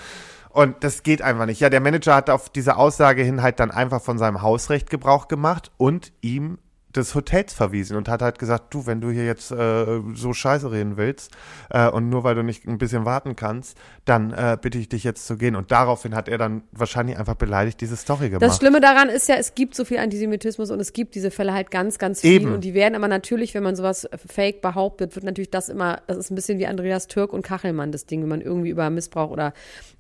[0.49, 1.60] Und das geht einfach nicht.
[1.60, 5.28] Ja, der Manager hat auf diese Aussage hin halt dann einfach von seinem Hausrecht Gebrauch
[5.28, 6.60] gemacht und ihm
[6.96, 10.72] des Hotels verwiesen und hat halt gesagt, du, wenn du hier jetzt äh, so scheiße
[10.72, 11.32] reden willst
[11.70, 15.04] äh, und nur weil du nicht ein bisschen warten kannst, dann äh, bitte ich dich
[15.04, 15.56] jetzt zu gehen.
[15.56, 18.41] Und daraufhin hat er dann wahrscheinlich einfach beleidigt diese Story gemacht.
[18.41, 21.54] Das Schlimme daran ist ja, es gibt so viel Antisemitismus und es gibt diese Fälle
[21.54, 22.41] halt ganz, ganz viel.
[22.41, 22.54] Eben.
[22.54, 26.18] Und die werden aber natürlich, wenn man sowas fake behauptet, wird natürlich das immer, das
[26.18, 29.32] ist ein bisschen wie Andreas Türk und Kachelmann, das Ding, wenn man irgendwie über Missbrauch
[29.32, 29.54] oder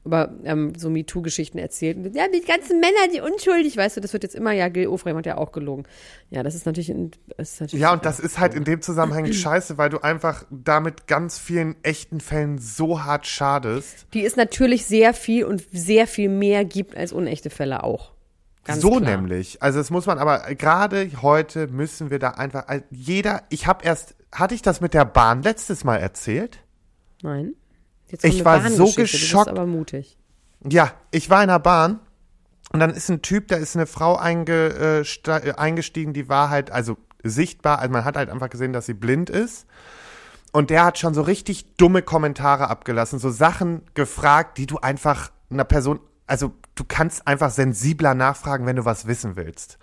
[0.05, 1.97] über ähm, so MeToo-Geschichten erzählt.
[2.15, 5.17] Ja, die ganzen Männer, die unschuldig, weißt du, das wird jetzt immer, ja, Gil Ofrem
[5.17, 5.83] hat ja auch gelogen.
[6.29, 9.25] Ja, das ist natürlich, ein, ist natürlich Ja, und das ist halt in dem Zusammenhang
[9.33, 14.07] scheiße, weil du einfach damit ganz vielen echten Fällen so hart schadest.
[14.13, 18.13] die es natürlich sehr viel und sehr viel mehr gibt als unechte Fälle auch.
[18.65, 19.01] Ganz so klar.
[19.01, 19.61] nämlich.
[19.61, 23.43] Also das muss man aber gerade heute müssen wir da einfach also jeder.
[23.49, 26.59] Ich habe erst hatte ich das mit der Bahn letztes Mal erzählt?
[27.21, 27.53] Nein.
[28.09, 29.45] Jetzt Ich war so geschockt.
[29.45, 30.17] bist aber mutig.
[30.67, 31.99] Ja, ich war in der Bahn
[32.75, 36.71] und dann ist ein Typ, da ist eine Frau äh, äh, eingestiegen, die war halt
[36.71, 39.65] also sichtbar, also man hat halt einfach gesehen, dass sie blind ist.
[40.51, 45.31] Und der hat schon so richtig dumme Kommentare abgelassen, so Sachen gefragt, die du einfach
[45.49, 49.77] einer Person, also du kannst einfach sensibler nachfragen, wenn du was wissen willst.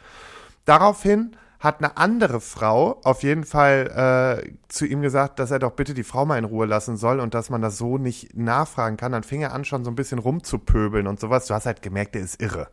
[0.66, 5.70] Daraufhin hat eine andere Frau auf jeden Fall äh, zu ihm gesagt, dass er doch
[5.70, 8.96] bitte die Frau mal in Ruhe lassen soll und dass man das so nicht nachfragen
[8.96, 9.12] kann.
[9.12, 11.46] Dann fing er an, schon so ein bisschen rumzupöbeln und sowas.
[11.46, 12.66] Du hast halt gemerkt, der ist irre.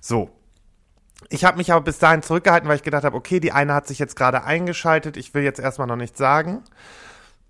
[0.00, 0.30] So.
[1.30, 3.86] Ich habe mich aber bis dahin zurückgehalten, weil ich gedacht habe, okay, die eine hat
[3.86, 6.64] sich jetzt gerade eingeschaltet, ich will jetzt erstmal noch nichts sagen.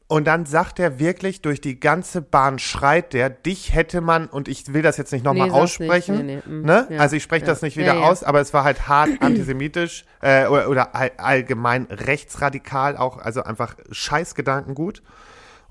[0.07, 4.48] Und dann sagt er wirklich, durch die ganze Bahn schreit der, dich hätte man, und
[4.48, 6.46] ich will das jetzt nicht nochmal Nee, aussprechen, nicht.
[6.46, 6.86] Nee, nee, mm, ne?
[6.90, 7.50] ja, also ich spreche ja.
[7.50, 8.07] das nicht wieder Ja, ja.
[8.07, 13.42] aus, aber es war halt hart antisemitisch äh, oder, oder all, allgemein rechtsradikal, auch, also
[13.44, 15.02] einfach Scheißgedankengut.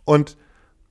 [0.03, 0.36] Und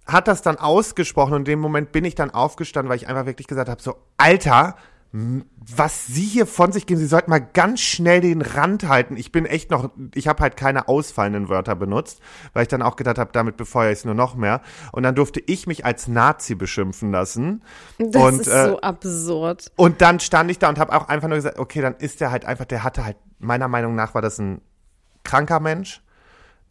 [0.06, 3.26] hat das dann ausgesprochen und in dem Moment bin ich dann aufgestanden, weil ich einfach
[3.26, 4.76] wirklich gesagt habe, so, Alter,
[5.14, 9.18] was sie hier von sich geben, sie sollten mal ganz schnell den Rand halten.
[9.18, 12.20] Ich bin echt noch, ich habe halt keine ausfallenden Wörter benutzt,
[12.54, 14.62] weil ich dann auch gedacht habe, damit befeuere ich es nur noch mehr.
[14.90, 17.62] Und dann durfte ich mich als Nazi beschimpfen lassen.
[17.98, 19.70] Das und, ist äh, so absurd.
[19.76, 22.30] und dann stand ich da und habe auch einfach nur gesagt, okay, dann ist der
[22.30, 24.62] halt einfach, der hatte halt, meiner Meinung nach war das ein
[25.24, 26.02] kranker Mensch.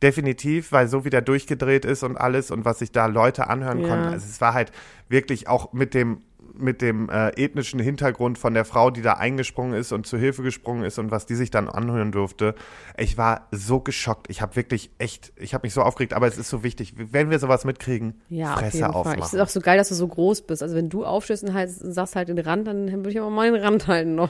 [0.01, 3.81] Definitiv, weil so wie der durchgedreht ist und alles und was sich da Leute anhören
[3.81, 3.87] Ja.
[3.87, 4.71] konnten, also es war halt
[5.09, 6.23] wirklich auch mit dem
[6.61, 10.43] mit dem äh, ethnischen Hintergrund von der Frau, die da eingesprungen ist und zur Hilfe
[10.43, 12.55] gesprungen ist und was die sich dann anhören durfte.
[12.97, 14.29] Ich war so geschockt.
[14.29, 17.29] Ich habe wirklich echt, ich habe mich so aufgeregt, aber es ist so wichtig, wenn
[17.29, 18.91] wir sowas mitkriegen, Ja, auf Fresse Fall.
[18.91, 19.19] aufmachen.
[19.21, 20.63] Es ist auch so geil, dass du so groß bist.
[20.63, 23.29] Also wenn du aufstehst und, halt, und sagst halt den Rand, dann würde ich aber
[23.29, 24.29] mal den Rand halten noch.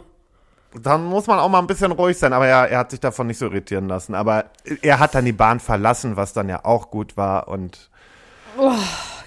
[0.82, 3.27] Dann muss man auch mal ein bisschen ruhig sein, aber ja, er hat sich davon
[3.27, 4.15] nicht so irritieren lassen.
[4.15, 4.45] Aber
[4.82, 7.90] er hat dann die Bahn verlassen, was dann ja auch gut war und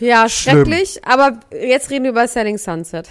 [0.00, 0.56] Ja, Schlimm.
[0.66, 1.00] schrecklich.
[1.06, 3.08] Aber jetzt reden wir über Selling Sunset.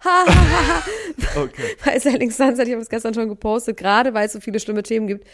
[1.36, 1.76] okay.
[1.84, 4.82] bei Selling Sunset, ich habe es gestern schon gepostet, gerade weil es so viele schlimme
[4.82, 5.26] Themen gibt.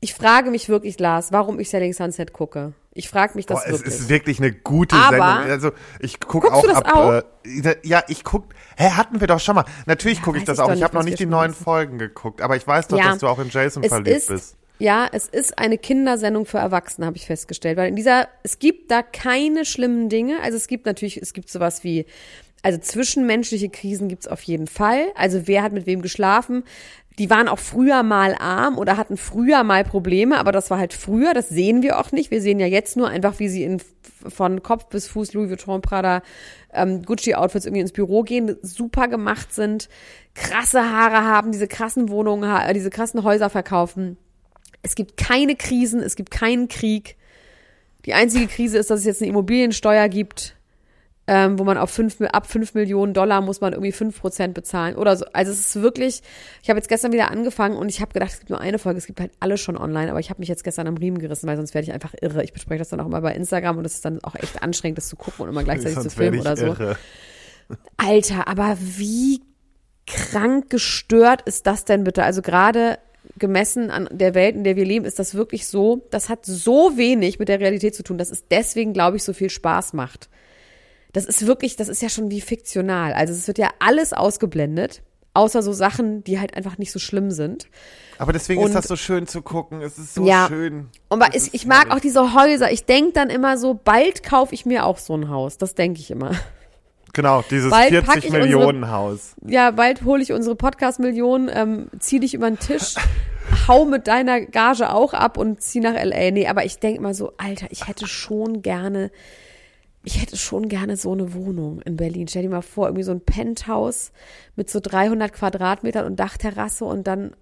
[0.00, 2.74] Ich frage mich wirklich, Lars, warum ich Selling Sunset gucke.
[2.92, 3.94] Ich frage mich das Boah, es wirklich.
[3.94, 5.50] ist wirklich eine gute Aber- Sendung.
[5.50, 6.94] Also ich gucke auch ab.
[6.94, 7.12] auch?
[7.44, 8.44] Äh, ja, ich guck.
[8.76, 9.64] Hä, hatten wir doch schon mal.
[9.86, 10.72] Natürlich gucke ich das ich auch.
[10.72, 11.54] Ich habe noch nicht die neuen.
[11.54, 14.28] Folgen geguckt, aber ich weiß doch, Ja, dass du auch in Jason es verliebt ist,
[14.28, 14.56] bist.
[14.78, 17.76] Ja, es ist eine Kindersendung für Erwachsene, habe ich festgestellt.
[17.76, 20.40] Weil in dieser, es gibt da keine schlimmen Dinge.
[20.42, 22.06] Also es gibt natürlich, es gibt sowas wie,
[22.62, 25.06] also zwischenmenschliche Krisen gibt's auf jeden Fall.
[25.14, 26.64] Also wer hat mit wem geschlafen?
[27.18, 30.92] Die waren auch früher mal arm oder hatten früher mal Probleme, aber das war halt
[30.92, 32.32] früher, das sehen wir auch nicht.
[32.32, 33.80] Wir sehen ja jetzt nur einfach, wie sie in,
[34.26, 36.22] von Kopf bis Fuß Louis Vuitton, Prada,
[36.72, 39.88] ähm, Gucci-Outfits irgendwie ins Büro gehen, super gemacht sind,
[40.34, 44.16] krasse Haare haben, diese krassen Wohnungen, äh, diese krassen Häuser verkaufen.
[44.84, 47.16] Es gibt keine Krisen, es gibt keinen Krieg.
[48.04, 50.54] Die einzige Krise ist, dass es jetzt eine Immobiliensteuer gibt,
[51.26, 54.96] ähm, wo man auf fünf, ab 5 Millionen Dollar muss man irgendwie 5 Prozent bezahlen
[54.96, 55.24] oder so.
[55.32, 56.20] Also es ist wirklich,
[56.62, 58.98] ich habe jetzt gestern wieder angefangen und ich habe gedacht, es gibt nur eine Folge,
[58.98, 61.46] es gibt halt alles schon online, aber ich habe mich jetzt gestern am Riemen gerissen,
[61.46, 62.44] weil sonst werde ich einfach irre.
[62.44, 64.98] Ich bespreche das dann auch immer bei Instagram und es ist dann auch echt anstrengend,
[64.98, 66.66] das zu gucken und immer gleichzeitig zu Sonst werde filmen oder so.
[66.66, 66.98] irre.
[67.96, 69.40] Alter, aber wie
[70.06, 72.22] krank gestört ist das denn bitte?
[72.22, 72.98] Also gerade
[73.38, 76.96] gemessen an der Welt, in der wir leben, ist das wirklich so, das hat so
[76.96, 80.28] wenig mit der Realität zu tun, dass es deswegen, glaube ich, so viel Spaß macht.
[81.12, 83.12] Das ist wirklich, das ist ja schon wie fiktional.
[83.12, 85.02] Also es wird ja alles ausgeblendet,
[85.32, 87.66] außer so Sachen, die halt einfach nicht so schlimm sind.
[88.18, 89.80] Aber deswegen Und- ist das so schön zu gucken.
[89.80, 90.46] Es ist so Ja.
[90.48, 90.88] schön.
[91.08, 92.70] Und ist ich mag auch diese Häuser.
[92.72, 95.58] Ich denke dann immer so, bald kaufe ich mir auch so ein Haus.
[95.58, 96.32] Das denke ich immer.
[97.14, 99.34] Genau, dieses Bald pack 40 ich unsere- Millionen Haus.
[99.46, 102.94] Ja, bald hole ich unsere Podcast-Millionen, ähm, zieh dich über den Tisch,
[103.66, 106.30] hau mit deiner Gage auch ab und zieh nach L.A.
[106.30, 109.10] Nee, aber ich denk mal so, Alter, ich hätte schon gerne,
[110.02, 112.28] ich hätte schon gerne so eine Wohnung in Berlin.
[112.28, 114.12] Stell dir mal vor, irgendwie so ein Penthouse
[114.56, 117.34] mit so 300 Quadratmetern und Dachterrasse und dann,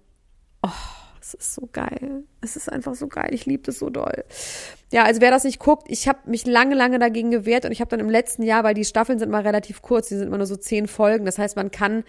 [0.61, 0.69] oh,
[1.23, 2.23] es ist so geil.
[2.41, 3.29] Es ist einfach so geil.
[3.31, 4.25] Ich liebe das so doll.
[4.91, 7.79] Ja, also wer das nicht guckt, ich habe mich lange, lange dagegen gewehrt und ich
[7.79, 10.37] habe dann im letzten Jahr, weil die Staffeln sind mal relativ kurz, die sind immer
[10.37, 11.25] nur so zehn Folgen.
[11.25, 12.03] Das heißt, man kann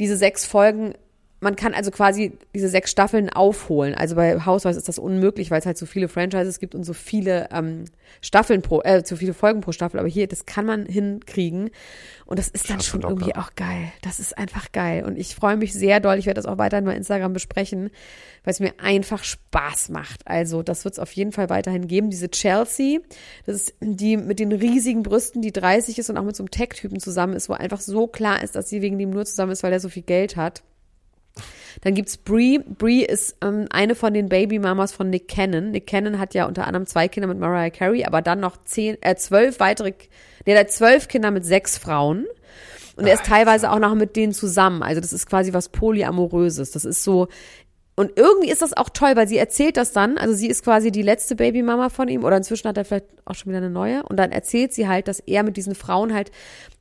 [0.00, 0.94] diese sechs Folgen,
[1.40, 3.94] man kann also quasi diese sechs Staffeln aufholen.
[3.94, 6.92] Also bei Housewives ist das unmöglich, weil es halt so viele Franchises gibt und so
[6.92, 7.84] viele ähm,
[8.20, 10.00] Staffeln pro, äh, so viele Folgen pro Staffel.
[10.00, 11.70] Aber hier, das kann man hinkriegen.
[12.26, 13.92] Und das ist dann Schaffst du schon irgendwie auch geil.
[14.02, 15.04] Das ist einfach geil.
[15.04, 16.18] Und ich freue mich sehr doll.
[16.18, 17.90] Ich werde das auch weiterhin bei Instagram besprechen,
[18.42, 20.26] weil es mir einfach Spaß macht.
[20.26, 22.10] Also, das wird es auf jeden Fall weiterhin geben.
[22.10, 22.98] Diese Chelsea,
[23.46, 26.50] das ist die mit den riesigen Brüsten, die 30 ist und auch mit so einem
[26.50, 29.62] Tech-Typen zusammen ist, wo einfach so klar ist, dass sie wegen dem nur zusammen ist,
[29.62, 30.64] weil er so viel Geld hat.
[31.82, 32.58] Dann gibt's Brie.
[32.58, 35.70] Brie ist ähm, eine von den Babymamas von Nick Cannon.
[35.70, 38.96] Nick Cannon hat ja unter anderem zwei Kinder mit Mariah Carey, aber dann noch zehn,
[39.00, 39.94] äh, zwölf weitere,
[40.44, 42.26] nee, er hat zwölf Kinder mit sechs Frauen.
[42.96, 44.82] Und er ist teilweise auch noch mit denen zusammen.
[44.82, 46.72] Also das ist quasi was Polyamoröses.
[46.72, 47.28] Das ist so,
[47.98, 50.92] und irgendwie ist das auch toll, weil sie erzählt das dann, also sie ist quasi
[50.92, 52.22] die letzte Babymama von ihm.
[52.22, 54.04] Oder inzwischen hat er vielleicht auch schon wieder eine neue.
[54.04, 56.30] Und dann erzählt sie halt, dass er mit diesen Frauen halt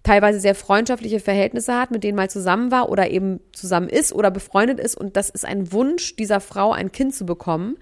[0.03, 4.29] teilweise sehr freundschaftliche Verhältnisse hat, mit denen mal zusammen war oder eben zusammen ist oder
[4.29, 4.95] befreundet ist.
[4.95, 7.77] Und das ist ein Wunsch dieser Frau, ein Kind zu bekommen.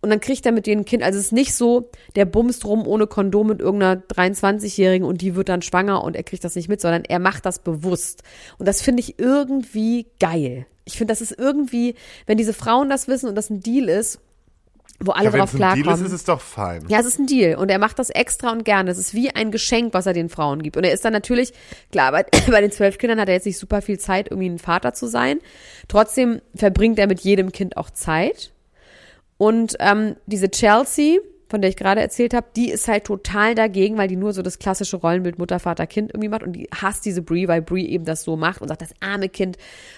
[0.00, 2.64] Und dann kriegt er mit denen ein Kind, also es ist nicht so, der bumst
[2.64, 6.54] rum ohne Kondom mit irgendeiner 23-Jährigen und die wird dann schwanger und er kriegt das
[6.54, 8.22] nicht mit, sondern er macht das bewusst.
[8.56, 10.66] Und das finde ich irgendwie geil.
[10.88, 11.94] Ich finde, das ist irgendwie,
[12.26, 14.20] wenn diese Frauen das wissen und das ein Deal ist,
[15.00, 16.06] wo alle Ja, wenn drauf es ein Deal ist, klarkommen.
[16.06, 16.84] ist es doch fein.
[16.88, 18.90] Ja, es ist ein Deal und er macht das extra und gerne.
[18.90, 20.76] Es ist wie ein Geschenk, was er den Frauen gibt.
[20.76, 21.52] Und er ist dann natürlich,
[21.92, 24.58] klar, bei, bei den zwölf Kindern hat er jetzt nicht super viel Zeit, irgendwie ein
[24.58, 25.38] Vater zu sein.
[25.86, 28.52] Trotzdem verbringt er mit jedem Kind auch Zeit.
[29.36, 31.18] Und ähm, diese Chelsea,
[31.48, 34.42] von der ich gerade erzählt habe, die ist halt total dagegen, weil die nur so
[34.42, 37.86] das klassische Rollenbild Mutter, Vater, Kind irgendwie macht und die hasst diese Brie, weil Brie
[37.88, 39.56] eben das so macht und sagt, das arme Kind,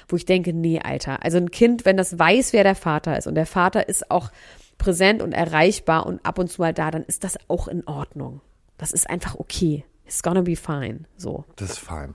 [0.08, 1.24] wo ich denke, nee, Alter.
[1.24, 4.30] Also ein Kind, wenn das weiß, wer der Vater ist und der Vater ist auch
[4.78, 8.40] präsent und erreichbar und ab und zu mal da, dann ist das auch in Ordnung.
[8.78, 9.84] Das ist einfach okay.
[10.06, 11.00] It's gonna be fine.
[11.16, 11.44] So.
[11.56, 12.14] Das ist fein.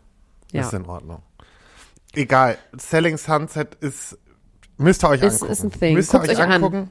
[0.51, 0.61] Ja.
[0.61, 1.21] Das ist in Ordnung.
[2.13, 2.57] Egal.
[2.77, 4.17] Selling Sunset ist,
[4.77, 5.51] müsst ihr euch Ist- angucken.
[5.51, 5.93] ist ein Thing.
[5.93, 6.89] Müsst ihr Guckt euch euch an.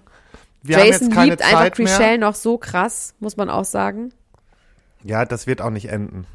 [0.67, 2.19] Wir Jason liebt einfach Zeit Chriselle mehr.
[2.19, 4.13] noch so krass, muss man auch sagen.
[5.03, 6.27] Ja, das wird auch nicht enden.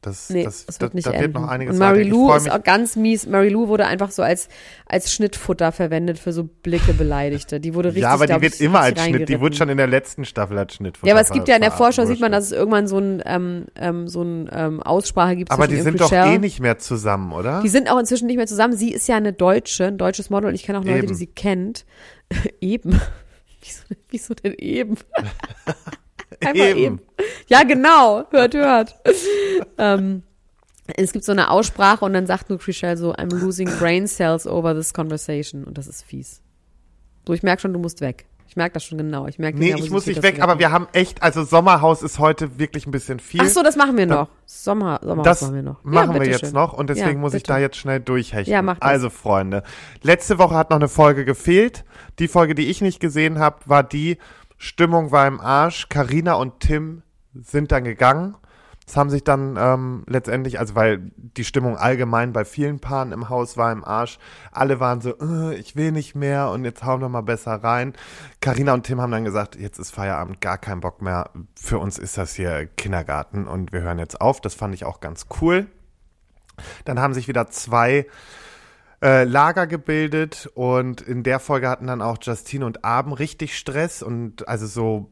[0.00, 1.22] Das, Nee, das, es wird nicht da enden.
[1.22, 1.78] wird noch einiges und.
[1.78, 3.26] Mary Lou ist auch ganz mies.
[3.26, 4.48] Mary Lou wurde einfach so als,
[4.86, 7.58] als Schnittfutter verwendet für so Blicke Beleidigte.
[7.58, 9.28] Die wurde richtig, Ja, aber die wird ich, immer als Schnitt.
[9.30, 10.98] Die wurde schon in der letzten Staffel als Schnitt.
[11.02, 13.22] Ja, aber es gibt ja in der Vorschau, sieht man, dass es irgendwann so ein,
[13.24, 16.34] ähm, ähm, so ein ähm, Aussprache gibt Aber die sind doch Chriselle.
[16.34, 17.62] eh nicht mehr zusammen, oder?
[17.62, 18.76] Die sind auch inzwischen nicht mehr zusammen.
[18.76, 21.06] Sie ist ja eine Deutsche, ein deutsches Model und ich kenne auch Leute, Eben.
[21.08, 21.86] die sie kennt.
[22.60, 23.00] eben.
[23.64, 24.96] Wieso, wieso denn eben?
[26.40, 26.78] Einfach eben.
[26.78, 27.00] Eben.
[27.48, 28.24] Ja, genau.
[28.30, 28.96] Hört, hört.
[29.78, 30.22] ähm,
[30.96, 34.46] es gibt so eine Aussprache und dann sagt nur Chriselle so, I'm losing brain cells
[34.46, 35.64] over this conversation.
[35.64, 36.42] Und das ist fies.
[37.26, 38.26] So, ich merke schon, du musst weg.
[38.46, 39.26] Ich merke das schon genau.
[39.26, 42.18] Ich merke Nee, ich Nervosität, muss nicht weg, aber wir haben echt, also Sommerhaus ist
[42.18, 43.40] heute wirklich ein bisschen viel.
[43.42, 44.28] Ach so, das machen wir noch.
[44.46, 45.82] Sommer, Sommerhaus Das machen wir noch.
[45.82, 46.42] machen wir bitteschön.
[46.48, 48.52] jetzt noch und deswegen Ja, muss ich da jetzt schnell durchhechten.
[48.52, 48.88] Ja, mach das.
[48.88, 49.62] Also Freunde,
[50.02, 51.84] letzte Woche hat noch eine Folge gefehlt.
[52.18, 54.18] Die Folge, die ich nicht gesehen habe, war die
[54.58, 55.88] Stimmung war im Arsch.
[55.88, 57.02] Karina und Tim
[57.34, 58.36] sind dann gegangen.
[58.86, 63.30] Das haben sich dann ähm, letztendlich, also weil die Stimmung allgemein bei vielen Paaren im
[63.30, 64.18] Haus war im Arsch.
[64.52, 67.94] Alle waren so, äh, ich will nicht mehr und jetzt hauen wir mal besser rein.
[68.40, 71.30] Karina und Tim haben dann gesagt, jetzt ist Feierabend, gar kein Bock mehr.
[71.58, 74.40] Für uns ist das hier Kindergarten und wir hören jetzt auf.
[74.42, 75.66] Das fand ich auch ganz cool.
[76.84, 78.06] Dann haben sich wieder zwei
[79.02, 84.02] äh, Lager gebildet und in der Folge hatten dann auch Justine und Abend richtig Stress
[84.02, 85.10] und also so,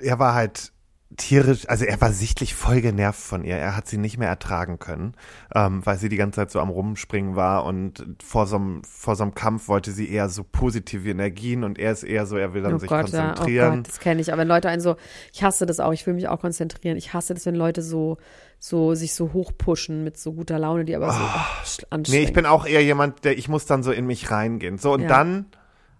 [0.00, 0.72] er war halt
[1.16, 3.56] tierisch, also er war sichtlich voll genervt von ihr.
[3.56, 5.14] Er hat sie nicht mehr ertragen können,
[5.54, 9.14] ähm, weil sie die ganze Zeit so am Rumspringen war und vor so einem vor
[9.14, 12.52] so einem Kampf wollte sie eher so positive Energien und er ist eher so, er
[12.54, 13.76] will dann Oh sich Gott, ja, oh konzentrieren.
[13.84, 14.32] Gott, das kenne ich.
[14.32, 14.96] Aber wenn Leute einen so,
[15.32, 16.96] ich hasse das auch, ich will mich auch konzentrieren.
[16.96, 18.16] Ich hasse das, wenn Leute so,
[18.58, 22.08] so sich so hochpushen mit so guter Laune, die aber so sch- anstrengend.
[22.08, 24.78] Nee, ich bin auch eher jemand, der ich muss dann so in mich reingehen.
[24.78, 25.08] So und Ja.
[25.08, 25.46] dann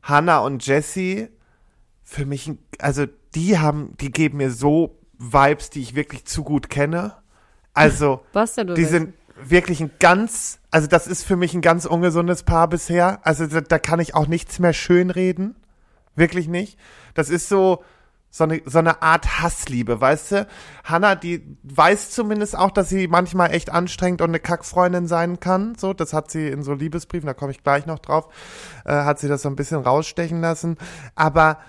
[0.02, 1.28] Hannah und Jessie
[2.02, 3.04] für mich also
[3.34, 4.98] die haben die geben mir so
[5.32, 7.14] Vibes, die ich wirklich zu gut kenne.
[7.72, 11.86] Also Was denn die sind wirklich ein ganz also das ist für mich ein ganz
[11.86, 13.20] ungesundes Paar bisher.
[13.22, 15.54] Also da, da kann ich auch nichts mehr schönreden.
[16.16, 16.78] Wirklich nicht.
[17.14, 17.84] Das ist so
[18.34, 20.48] so eine, so eine Art Hassliebe, weißt du?
[20.82, 25.76] Hannah, die weiß zumindest auch, dass sie manchmal echt anstrengend und eine Kackfreundin sein kann.
[25.76, 28.26] So, das hat sie in so Liebesbriefen, da komme ich gleich noch drauf,
[28.84, 30.78] äh, hat sie das so ein bisschen rausstechen lassen.
[31.14, 31.60] Aber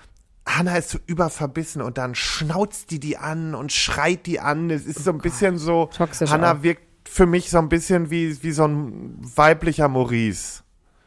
[0.46, 4.70] Hannah ist so überverbissen und dann schnauzt die die an und schreit die an.
[4.70, 6.62] Es ist so ein bisschen so, Toxisch Hannah auch.
[6.62, 10.62] wirkt für mich so ein bisschen wie, wie so ein weiblicher Maurice.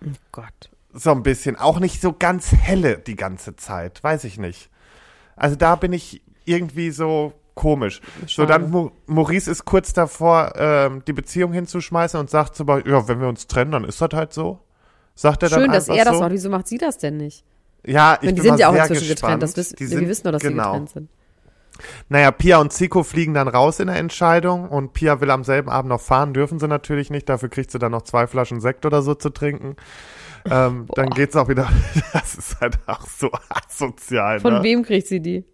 [0.06, 0.70] Oh Gott.
[0.94, 1.56] So ein bisschen.
[1.56, 4.04] Auch nicht so ganz helle die ganze Zeit.
[4.04, 4.70] Weiß ich nicht.
[5.36, 8.02] Also da bin ich irgendwie so komisch.
[8.22, 8.48] So, Schade.
[8.48, 13.20] dann Mo Maurice ist kurz davor, ähm, die Beziehung hinzuschmeißen und sagt so, ja, wenn
[13.22, 14.60] wir uns trennen, dann ist das halt so.
[15.16, 16.22] Sagt er dann Schön, dass er das so.
[16.22, 16.32] macht.
[16.32, 17.44] Wieso macht sie das denn nicht?
[17.86, 19.20] Ja, ich Wenn die bin sind ja auch inzwischen gespannt.
[19.42, 19.44] getrennt.
[19.44, 20.64] Das wissen, Die wir sind- wissen nur, dass sie genau.
[20.72, 21.10] getrennt sind.
[22.10, 25.70] Naja, Pia und Zico fliegen dann raus in der Entscheidung und Pia will am selben
[25.70, 28.86] Abend noch fahren, dürfen sie natürlich nicht, dafür kriegt sie dann noch zwei Flaschen Sekt
[28.86, 29.78] oder so zu trinken.
[30.50, 31.70] Ähm, dann geht's auch wieder,
[32.14, 34.64] das ist halt auch so asozial, Von ne?
[34.64, 35.46] wem kriegt sie die?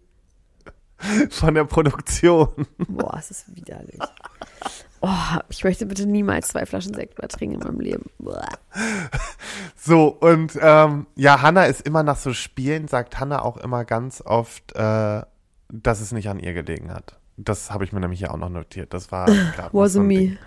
[1.30, 2.48] Von der Produktion.
[2.88, 4.00] Boah, es ist widerlich.
[5.00, 8.10] Oh, ich möchte bitte niemals zwei Flaschen Sekt mehr trinken in meinem Leben.
[8.18, 8.48] Boah.
[9.76, 14.20] So, und ähm, ja, Hannah ist immer nach so Spielen, sagt Hannah auch immer ganz
[14.20, 15.22] oft, äh,
[15.68, 17.18] dass es nicht an ihr gelegen hat.
[17.36, 18.94] Das habe ich mir nämlich hier auch noch notiert.
[18.94, 20.18] Das war gerade Was so me.
[20.18, 20.38] Ding.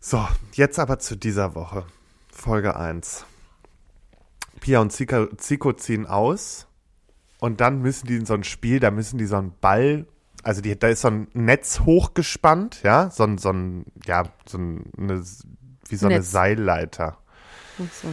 [0.00, 1.84] So, jetzt aber zu dieser Woche.
[2.32, 3.24] Folge 1.
[4.60, 6.66] Pia und Zico, Zico ziehen aus
[7.38, 10.06] und dann müssen die in so ein Spiel, da müssen die so einen Ball,
[10.42, 14.58] also die, da ist so ein Netz hochgespannt, ja, so ein, so ein ja, so
[14.58, 15.22] ein, eine,
[15.88, 16.30] wie so eine Netz.
[16.30, 17.18] Seilleiter
[17.78, 18.08] Ach so.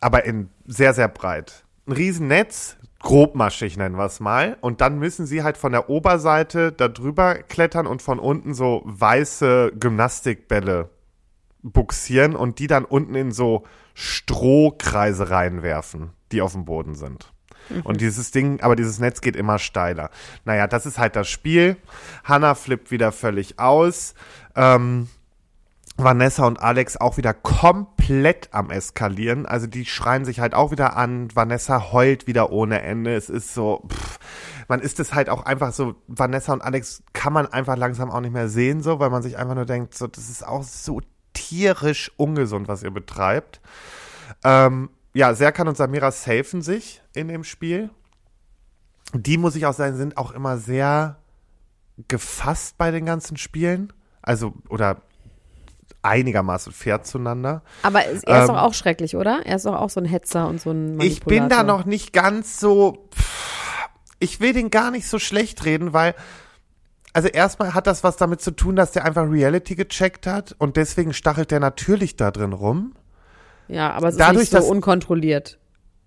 [0.00, 1.64] aber in sehr, sehr breit.
[1.86, 4.56] Ein Riesennetz, grobmaschig nennen wir es mal.
[4.60, 8.82] Und dann müssen sie halt von der Oberseite da drüber klettern und von unten so
[8.84, 10.90] weiße Gymnastikbälle
[11.62, 13.64] buxieren und die dann unten in so
[13.94, 17.32] Strohkreise reinwerfen, die auf dem Boden sind.
[17.84, 20.10] Und dieses Ding, aber dieses Netz geht immer steiler.
[20.44, 21.76] Naja, das ist halt das Spiel.
[22.24, 24.14] Hannah flippt wieder völlig aus.
[24.54, 25.08] Ähm,
[25.96, 29.46] Vanessa und Alex auch wieder komplett am Eskalieren.
[29.46, 31.28] Also die schreien sich halt auch wieder an.
[31.34, 33.16] Vanessa heult wieder ohne Ende.
[33.16, 34.18] Es ist so, pff,
[34.68, 38.20] man ist es halt auch einfach so, Vanessa und Alex kann man einfach langsam auch
[38.20, 41.00] nicht mehr sehen, so, weil man sich einfach nur denkt, so, das ist auch so
[41.32, 43.60] tierisch ungesund, was ihr betreibt.
[44.44, 47.90] Ähm, ja, Serkan und Samira safen sich in dem Spiel.
[49.14, 51.16] Die, muss ich auch sagen, sind auch immer sehr
[52.06, 53.92] gefasst bei den ganzen Spielen.
[54.22, 55.02] Also, oder
[56.02, 57.62] einigermaßen fair zueinander.
[57.82, 59.40] Aber er ist doch Ähm, auch schrecklich, oder?
[59.44, 61.64] Er ist doch auch so ein Hetzer und so ein Ich bin da Manipulator.
[61.64, 63.08] noch nicht ganz so.
[64.20, 66.14] Ich will den gar nicht so schlecht reden, weil.
[67.12, 70.76] Also erstmal hat das was damit zu tun, dass der einfach Reality gecheckt hat und
[70.76, 72.92] deswegen stachelt der natürlich da drin rum.
[73.68, 75.58] Ja, aber es ist Dadurch, nicht so unkontrolliert.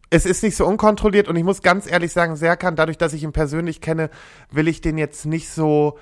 [0.10, 3.24] Es ist nicht so unkontrolliert und ich muss ganz ehrlich sagen, Serkan, dadurch, dass ich
[3.24, 4.10] ihn persönlich kenne,
[4.52, 5.98] will ich den jetzt nicht so,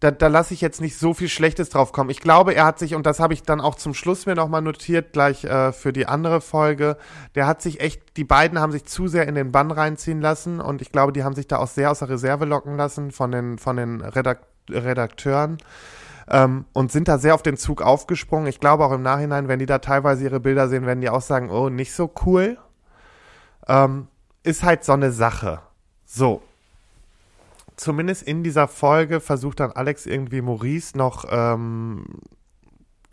[0.00, 2.10] da, da lasse ich jetzt nicht so viel Schlechtes drauf kommen.
[2.10, 4.60] Ich glaube, er hat sich, und das habe ich dann auch zum Schluss mir nochmal
[4.60, 6.98] notiert, gleich äh, für die andere Folge,
[7.36, 10.60] der hat sich echt, die beiden haben sich zu sehr in den Bann reinziehen lassen
[10.60, 13.32] und ich glaube, die haben sich da auch sehr aus der Reserve locken lassen von
[13.32, 14.40] den, von den Redak
[14.70, 15.56] Redakteuren.
[16.30, 18.48] Ähm, und sind da sehr auf den Zug aufgesprungen.
[18.48, 21.22] Ich glaube auch im Nachhinein, wenn die da teilweise ihre Bilder sehen, werden die auch
[21.22, 22.58] sagen, oh, nicht so cool
[23.68, 24.08] ähm,
[24.42, 25.60] ist halt so eine Sache.
[26.04, 26.42] So.
[27.76, 32.04] Zumindest in dieser Folge versucht dann Alex irgendwie Maurice noch, ähm,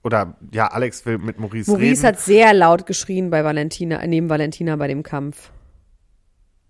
[0.04, 2.08] oder ja, Alex will mit Maurice, Maurice reden.
[2.08, 5.52] hat sehr laut geschrien bei Valentina, neben Valentina bei dem Kampf.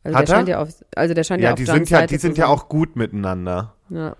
[0.04, 0.38] Also Hat der er?
[0.38, 2.38] scheint ja auf, also der scheint ja, ja, auf die sind ja, Seite die sind
[2.38, 3.76] ja auch gut miteinander.
[3.89, 4.16] Ja.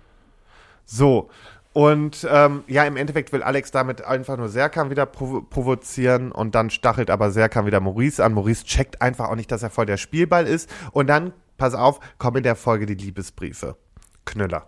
[0.84, 1.28] So.
[1.76, 6.54] Und ähm, ja, im Endeffekt will Alex damit einfach nur Serkan wieder provo provozieren und
[6.54, 8.32] dann stachelt aber Serkan wieder Maurice an.
[8.32, 10.70] Maurice checkt einfach auch nicht, dass er voll der Spielball ist.
[10.92, 13.76] Und dann, pass auf, kommen in der Folge die Liebesbriefe.
[14.24, 14.66] Knüller.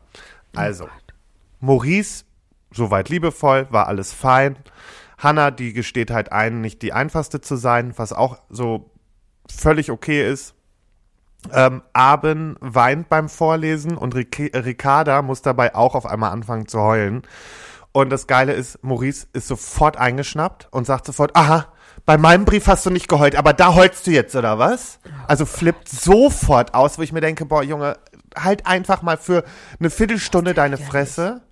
[0.55, 0.87] Also,
[1.61, 2.27] Maurice,
[2.73, 4.59] soweit liebevoll, war alles fein.
[5.17, 8.91] Hannah, die gesteht halt ein, nicht die einfachste zu sein, was auch so
[9.51, 10.55] völlig okay ist.
[11.53, 16.81] Ähm, Aben weint beim Vorlesen und Ric Ricarda muss dabei auch auf einmal anfangen zu
[16.81, 17.23] heulen.
[17.93, 21.67] Und das Geile ist, Maurice ist sofort eingeschnappt und sagt sofort, aha,
[22.05, 24.99] bei meinem Brief hast du nicht geheult, aber da heulst du jetzt, oder was?
[25.27, 27.99] Also flippt sofort aus, wo ich mir denke, boah, Junge,
[28.37, 29.45] halt einfach mal für
[29.79, 31.43] eine Viertelstunde deine Fresse.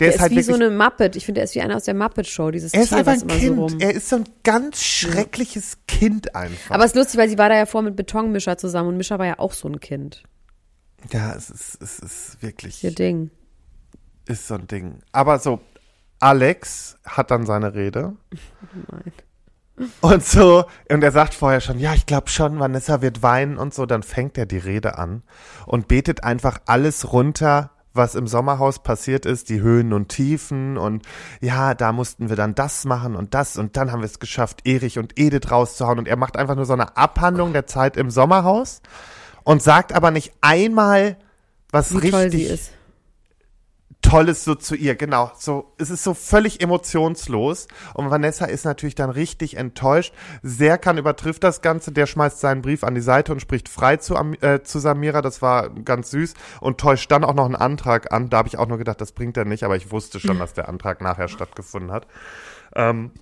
[0.00, 1.14] Der, Der ist halt wie so wirklich eine Muppet.
[1.14, 2.50] Ich finde, er ist wie einer aus der Muppet-Show.
[2.50, 3.70] Dieses er ist Tier, einfach ein Kind.
[3.70, 6.74] so er ist so ein ganz schreckliches Kind einfach.
[6.74, 9.18] Aber es ist lustig, weil sie war da ja vor mit Betonmischer zusammen und Mischer
[9.18, 10.22] war ja auch so ein Kind.
[11.12, 12.82] ja, es ist, es ist wirklich.
[12.82, 13.30] Ihr Ding.
[14.26, 15.00] ist so ein Ding.
[15.12, 15.60] Aber so,
[16.18, 18.16] Alex hat dann seine Rede.
[20.02, 23.72] Und so, und er sagt vorher schon, ja, ich glaube schon, Vanessa wird weinen und
[23.72, 25.22] so, dann fängt er die Rede an
[25.66, 31.04] und betet einfach alles runter, was im Sommerhaus passiert ist, die Höhen und Tiefen und
[31.40, 34.66] ja, da mussten wir dann das machen und das und dann haben wir es geschafft,
[34.66, 38.10] Erich und Edith rauszuhauen und er macht einfach nur so eine Abhandlung der Zeit im
[38.10, 38.80] Sommerhaus
[39.44, 41.16] und sagt aber nicht einmal
[41.72, 42.72] was Wie richtig ist.
[44.10, 45.30] Tolles so zu ihr, genau.
[45.38, 47.68] So, es ist so völlig emotionslos.
[47.94, 50.12] Und Vanessa ist natürlich dann richtig enttäuscht.
[50.42, 54.16] Serkan übertrifft das Ganze, der schmeißt seinen Brief an die Seite und spricht frei zu,
[54.40, 55.22] äh, zu Samira.
[55.22, 58.30] Das war ganz süß und täuscht dann auch noch einen Antrag an.
[58.30, 60.54] Da habe ich auch nur gedacht, das bringt er nicht, aber ich wusste schon, dass
[60.54, 62.08] der Antrag nachher stattgefunden hat.
[62.74, 63.12] Ähm,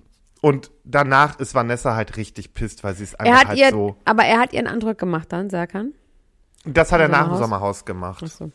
[0.41, 3.97] und danach ist Vanessa halt richtig pisst, weil sie Er einfach hat halt ihr, so.
[4.05, 5.93] aber er hat ihren Eindruck gemacht dann, Serkan.
[6.65, 7.85] Das hat er nach dem Sommerhaus?
[7.85, 8.23] Gemacht.
[8.23, 8.53] Achso.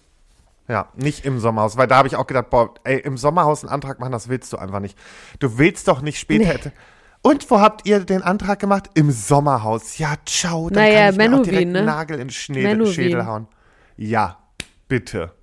[0.68, 3.74] Ja, nicht im Sommerhaus, weil da habe ich auch gedacht, boah, ey, im Sommerhaus einen
[3.74, 4.98] Antrag machen, das willst du einfach nicht.
[5.40, 6.70] Du willst doch nicht später.
[6.70, 6.72] Nee.
[7.22, 8.90] Und wo habt ihr den Antrag gemacht?
[8.94, 9.98] Im Sommerhaus.
[9.98, 10.70] Ja, ciao.
[10.70, 11.84] Dann Naja, kann ich mir auch Menowin, direkt ne?
[11.84, 12.94] Nagel in Schnee, Menowin.
[12.94, 13.48] Schädel hauen.
[13.98, 14.40] Ja,
[14.88, 15.34] bitte.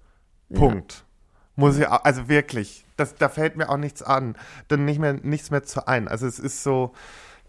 [0.52, 1.04] Punkt.
[1.56, 4.36] Muss ich, auch, also wirklich, das, da fällt mir auch nichts an.
[4.68, 6.08] Dann nicht mehr, nichts mehr zu ein.
[6.08, 6.92] Also es ist so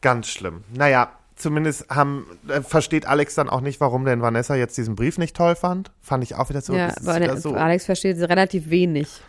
[0.02, 0.64] ganz schlimm.
[0.74, 1.12] Naja,
[1.42, 5.36] zumindest haben, äh, versteht Alex dann auch nicht, warum denn Vanessa jetzt diesen Brief nicht
[5.36, 5.92] toll fand.
[6.02, 6.74] Fand ich auch wieder so.
[6.74, 9.22] ja, wieder der, so Alex versteht relativ wenig.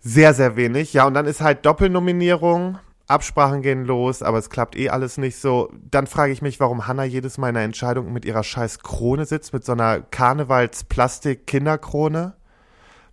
[0.00, 0.92] sehr, sehr wenig.
[0.92, 2.78] Ja, und dann ist halt Doppelnominierung.
[3.10, 5.70] Absprachen gehen los, aber es klappt eh alles nicht so.
[5.90, 9.26] Dann frage ich mich, warum Hannah jedes Mal in der Entscheidung mit ihrer scheiß Krone
[9.26, 12.34] sitzt, mit so einer Karnevals-Plastik-Kinderkrone.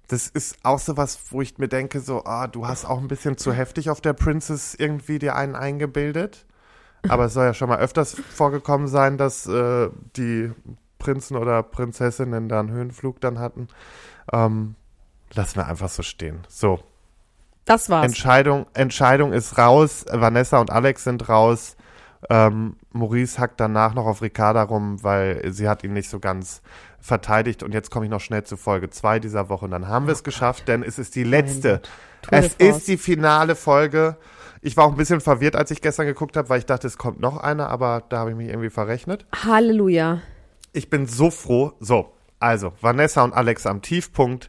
[0.08, 3.08] Das ist auch so was, wo ich mir denke, so, ah, du hast auch ein
[3.08, 6.46] bisschen zu heftig auf der Princess irgendwie dir einen eingebildet.
[7.10, 10.52] Aber es soll ja schon mal öfters vorgekommen sein, dass äh, die
[11.00, 13.68] Prinzen oder Prinzessinnen da einen Höhenflug dann hatten.
[14.32, 14.76] Ähm,
[15.34, 16.40] lassen wir einfach so stehen.
[16.48, 16.80] So,
[17.66, 18.06] Das war's.
[18.06, 20.06] Entscheidung, Entscheidung ist raus.
[20.12, 21.76] Vanessa und Alex sind raus.
[22.30, 26.62] Ähm, Maurice hackt danach noch auf Ricarda rum, weil sie hat ihn nicht so ganz
[27.00, 27.64] verteidigt.
[27.64, 30.14] Und jetzt komme ich noch schnell zu Folge 2 dieser Woche und dann haben wir
[30.14, 31.82] es geschafft, denn es ist die letzte.
[32.32, 34.18] Es ist die finale Folge.
[34.62, 36.98] Ich war auch ein bisschen verwirrt, als ich gestern geguckt habe, weil ich dachte, es
[36.98, 39.26] kommt noch eine, aber da habe ich mich irgendwie verrechnet.
[39.44, 40.22] Halleluja.
[40.74, 41.74] Ich bin so froh.
[41.80, 44.48] So, Also, Vanessa und Alex am Tiefpunkt.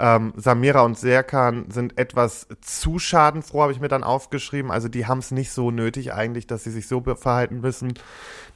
[0.00, 4.70] Ähm, Samira und Serkan sind etwas zu schadenfroh, habe ich mir dann aufgeschrieben.
[4.70, 7.94] Also die haben es nicht so nötig eigentlich, dass sie sich so verhalten müssen.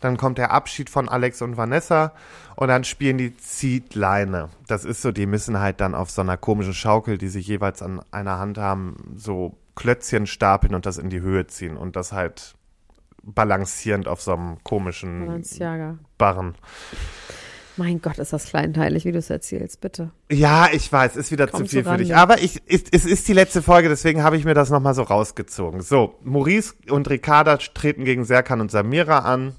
[0.00, 2.12] Dann kommt der Abschied von Alex und Vanessa
[2.54, 4.50] und dann spielen die Ziehleine.
[4.68, 7.82] Das ist so, die müssen halt dann auf so einer komischen Schaukel, die sie jeweils
[7.82, 12.12] an einer Hand haben, so Klötzchen stapeln und das in die Höhe ziehen und das
[12.12, 12.54] halt
[13.22, 15.42] balancierend auf so einem komischen.
[16.18, 16.54] Barren.
[17.76, 20.10] Mein Gott, ist das kleinteilig, wie du es erzählst, bitte.
[20.30, 22.14] Ja, ich weiß, ist wieder Komm zu viel für dich.
[22.14, 25.02] Aber ich, ist, es ist die letzte Folge, deswegen habe ich mir das nochmal so
[25.02, 25.80] rausgezogen.
[25.80, 29.56] So, Maurice und Ricarda treten gegen Serkan und Samira an.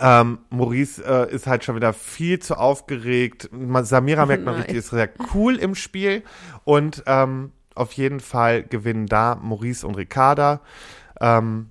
[0.00, 3.50] Ähm, Maurice äh, ist halt schon wieder viel zu aufgeregt.
[3.82, 4.62] Samira merkt man Nein.
[4.62, 6.24] richtig, ist sehr cool im Spiel.
[6.64, 10.60] Und ähm, auf jeden Fall gewinnen da Maurice und Ricarda.
[11.20, 11.70] Ähm,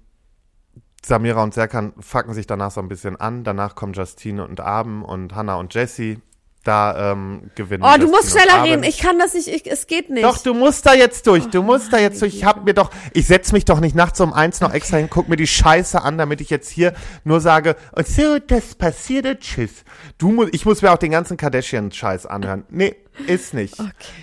[1.04, 3.44] Samira und Serkan fucken sich danach so ein bisschen an.
[3.44, 6.20] Danach kommen Justine und Abend und Hannah und Jessie.
[6.64, 8.84] Da ähm, gewinnen Oh, du Justine musst schneller reden.
[8.84, 10.24] Ich kann das nicht, ich, es geht nicht.
[10.24, 11.48] Doch, du musst da jetzt durch.
[11.48, 12.36] Du musst da jetzt durch.
[12.36, 15.08] Ich hab mir doch, ich setz mich doch nicht nachts um eins noch extra hin,
[15.10, 16.94] guck mir die Scheiße an, damit ich jetzt hier
[17.24, 19.84] nur sage, und so, das passierte, tschüss.
[20.20, 22.64] Du musst, ich muss mir auch den ganzen Kardashian-Scheiß anhören.
[22.70, 22.96] Nee,
[23.26, 23.78] ist nicht.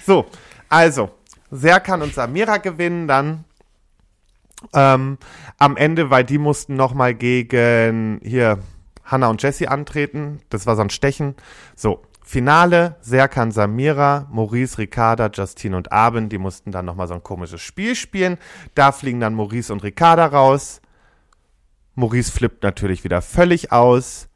[0.07, 0.27] So,
[0.69, 1.11] also,
[1.51, 3.45] Serkan und Samira gewinnen dann
[4.75, 5.19] ähm,
[5.59, 8.59] am Ende, weil die mussten nochmal gegen hier
[9.05, 10.41] Hannah und Jessie antreten.
[10.51, 11.35] Das war so ein Stechen.
[11.75, 17.23] So, Finale, Serkan Samira, Maurice, Ricarda, Justine und Abend, die mussten dann nochmal so ein
[17.23, 18.37] komisches Spiel spielen.
[18.75, 20.83] Da fliegen dann Maurice und Ricarda raus.
[21.95, 24.29] Maurice flippt natürlich wieder völlig aus.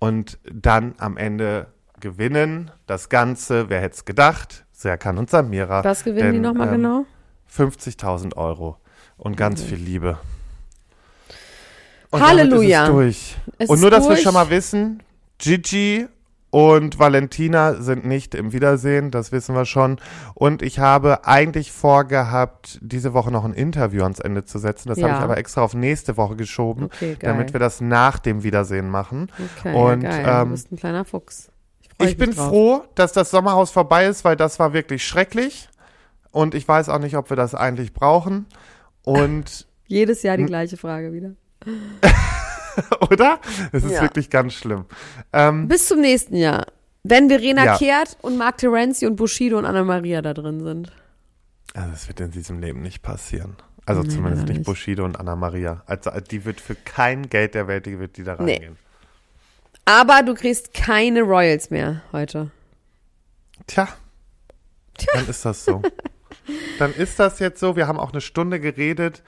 [0.00, 1.68] Und dann am Ende
[2.00, 5.84] gewinnen das Ganze, wer hätte es gedacht, Serkan und Samira.
[5.84, 7.04] Was gewinnen die Denn, nochmal ähm, genau?
[7.54, 8.78] 50.000 Euro
[9.18, 10.16] und ganz viel Liebe.
[12.12, 12.86] Halleluja.
[12.86, 13.36] Damit ist es durch.
[13.58, 14.22] Es und nur, dass wir durch.
[14.22, 15.02] schon mal wissen,
[15.38, 16.06] Gigi
[16.48, 19.98] und Valentina sind nicht im Wiedersehen, das wissen wir schon.
[20.34, 24.88] Und ich habe eigentlich vorgehabt, diese Woche noch ein Interview ans Ende zu setzen.
[24.88, 25.18] Das habe Ja.
[25.18, 29.30] ich aber extra auf nächste Woche geschoben, Okay, damit wir das nach dem Wiedersehen machen.
[29.58, 30.26] Okay, und, ja, geil.
[30.42, 31.50] ähm, du bist ein kleiner Fuchs.
[32.08, 32.48] Ich bin drauf.
[32.48, 35.68] froh, dass das Sommerhaus vorbei ist, weil das war wirklich schrecklich.
[36.32, 38.46] Und ich weiß auch nicht, ob wir das eigentlich brauchen.
[39.02, 41.32] Und Jedes Jahr die gleiche Frage wieder.
[43.10, 43.40] oder?
[43.72, 44.02] Es ist Ja.
[44.02, 44.84] wirklich ganz schlimm.
[45.32, 46.66] Ähm, Bis zum nächsten Jahr.
[47.02, 47.76] Wenn Verena Ja.
[47.78, 50.92] Kehrt und Mark Terenzi und Bushido und Anna-Maria da drin sind.
[51.74, 53.56] also das wird in diesem Leben nicht passieren.
[53.86, 54.64] Also Nee, zumindest nicht.
[54.64, 55.82] Bushido und Anna Maria.
[55.86, 58.70] Also die wird für kein Geld der Welt, die wird die da Nee.
[59.90, 62.52] Aber du kriegst keine Royals mehr heute.
[63.66, 63.88] Tja,
[65.14, 65.82] dann ist das so.
[66.78, 67.74] dann ist das jetzt so.
[67.74, 69.24] Wir haben auch eine Stunde geredet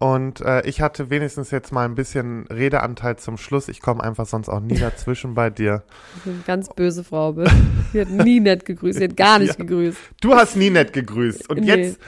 [0.00, 3.68] und äh, ich hatte wenigstens jetzt mal ein bisschen Redeanteil zum Schluss.
[3.68, 5.82] Ich komme einfach sonst auch nie dazwischen bei dir.
[6.24, 7.52] Du eine ganz böse Frau bist.
[7.92, 8.98] Sie hat nie nett gegrüßt.
[8.98, 9.64] Sie hat gar nicht Ja.
[9.64, 9.98] gegrüßt.
[10.22, 11.50] Du hast nie nett gegrüßt.
[11.50, 11.66] Und Nee.
[11.66, 12.00] jetzt,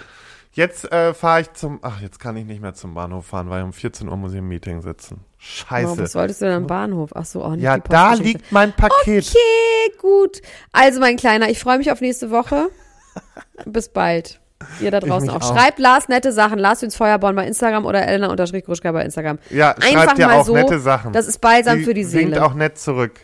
[0.52, 3.62] jetzt äh, fahre ich zum, ach, jetzt kann ich nicht mehr zum Bahnhof fahren, weil
[3.62, 5.20] um 14 Uhr muss ich im Meeting sitzen.
[5.68, 6.02] Warum, Scheiße.
[6.02, 7.10] was wolltest du denn am Bahnhof?
[7.14, 9.26] Ach so, auch nicht ja, die da liegt mein Paket.
[9.28, 10.42] Okay, gut.
[10.72, 12.68] Also, mein Kleiner, ich freue mich auf nächste Woche.
[13.64, 14.38] Bis bald.
[14.80, 15.40] Ihr da draußen auch.
[15.40, 15.56] auch.
[15.56, 16.58] Schreibt Lars nette Sachen.
[16.58, 19.38] Lars ins Feuerborn bei Instagram oder Elena-Gruschka bei Instagram.
[19.48, 20.52] Ja, Einfach schreibt dir mal auch so.
[20.52, 21.14] nette Sachen.
[21.14, 22.44] Das ist balsam Sie für die singt Seele.
[22.44, 23.18] auch nett zurück.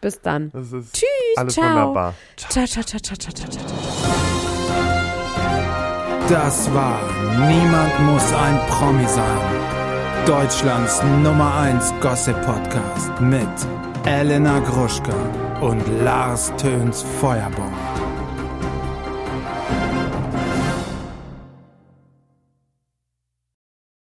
[0.00, 0.50] Bis dann.
[0.52, 1.06] Das ist Tschüss,
[1.36, 1.64] alles ciao.
[1.66, 2.14] wunderbar.
[2.36, 3.64] Ciao, ciao, ciao, ciao, ciao, ciao, ciao.
[6.28, 7.00] Das war
[7.48, 9.59] Niemand muss ein Promi sein.
[10.30, 13.48] Deutschlands Nummer 1 Gossip Podcast mit
[14.06, 15.12] Elena Gruschka
[15.60, 18.09] und Lars Töns Feuerborn.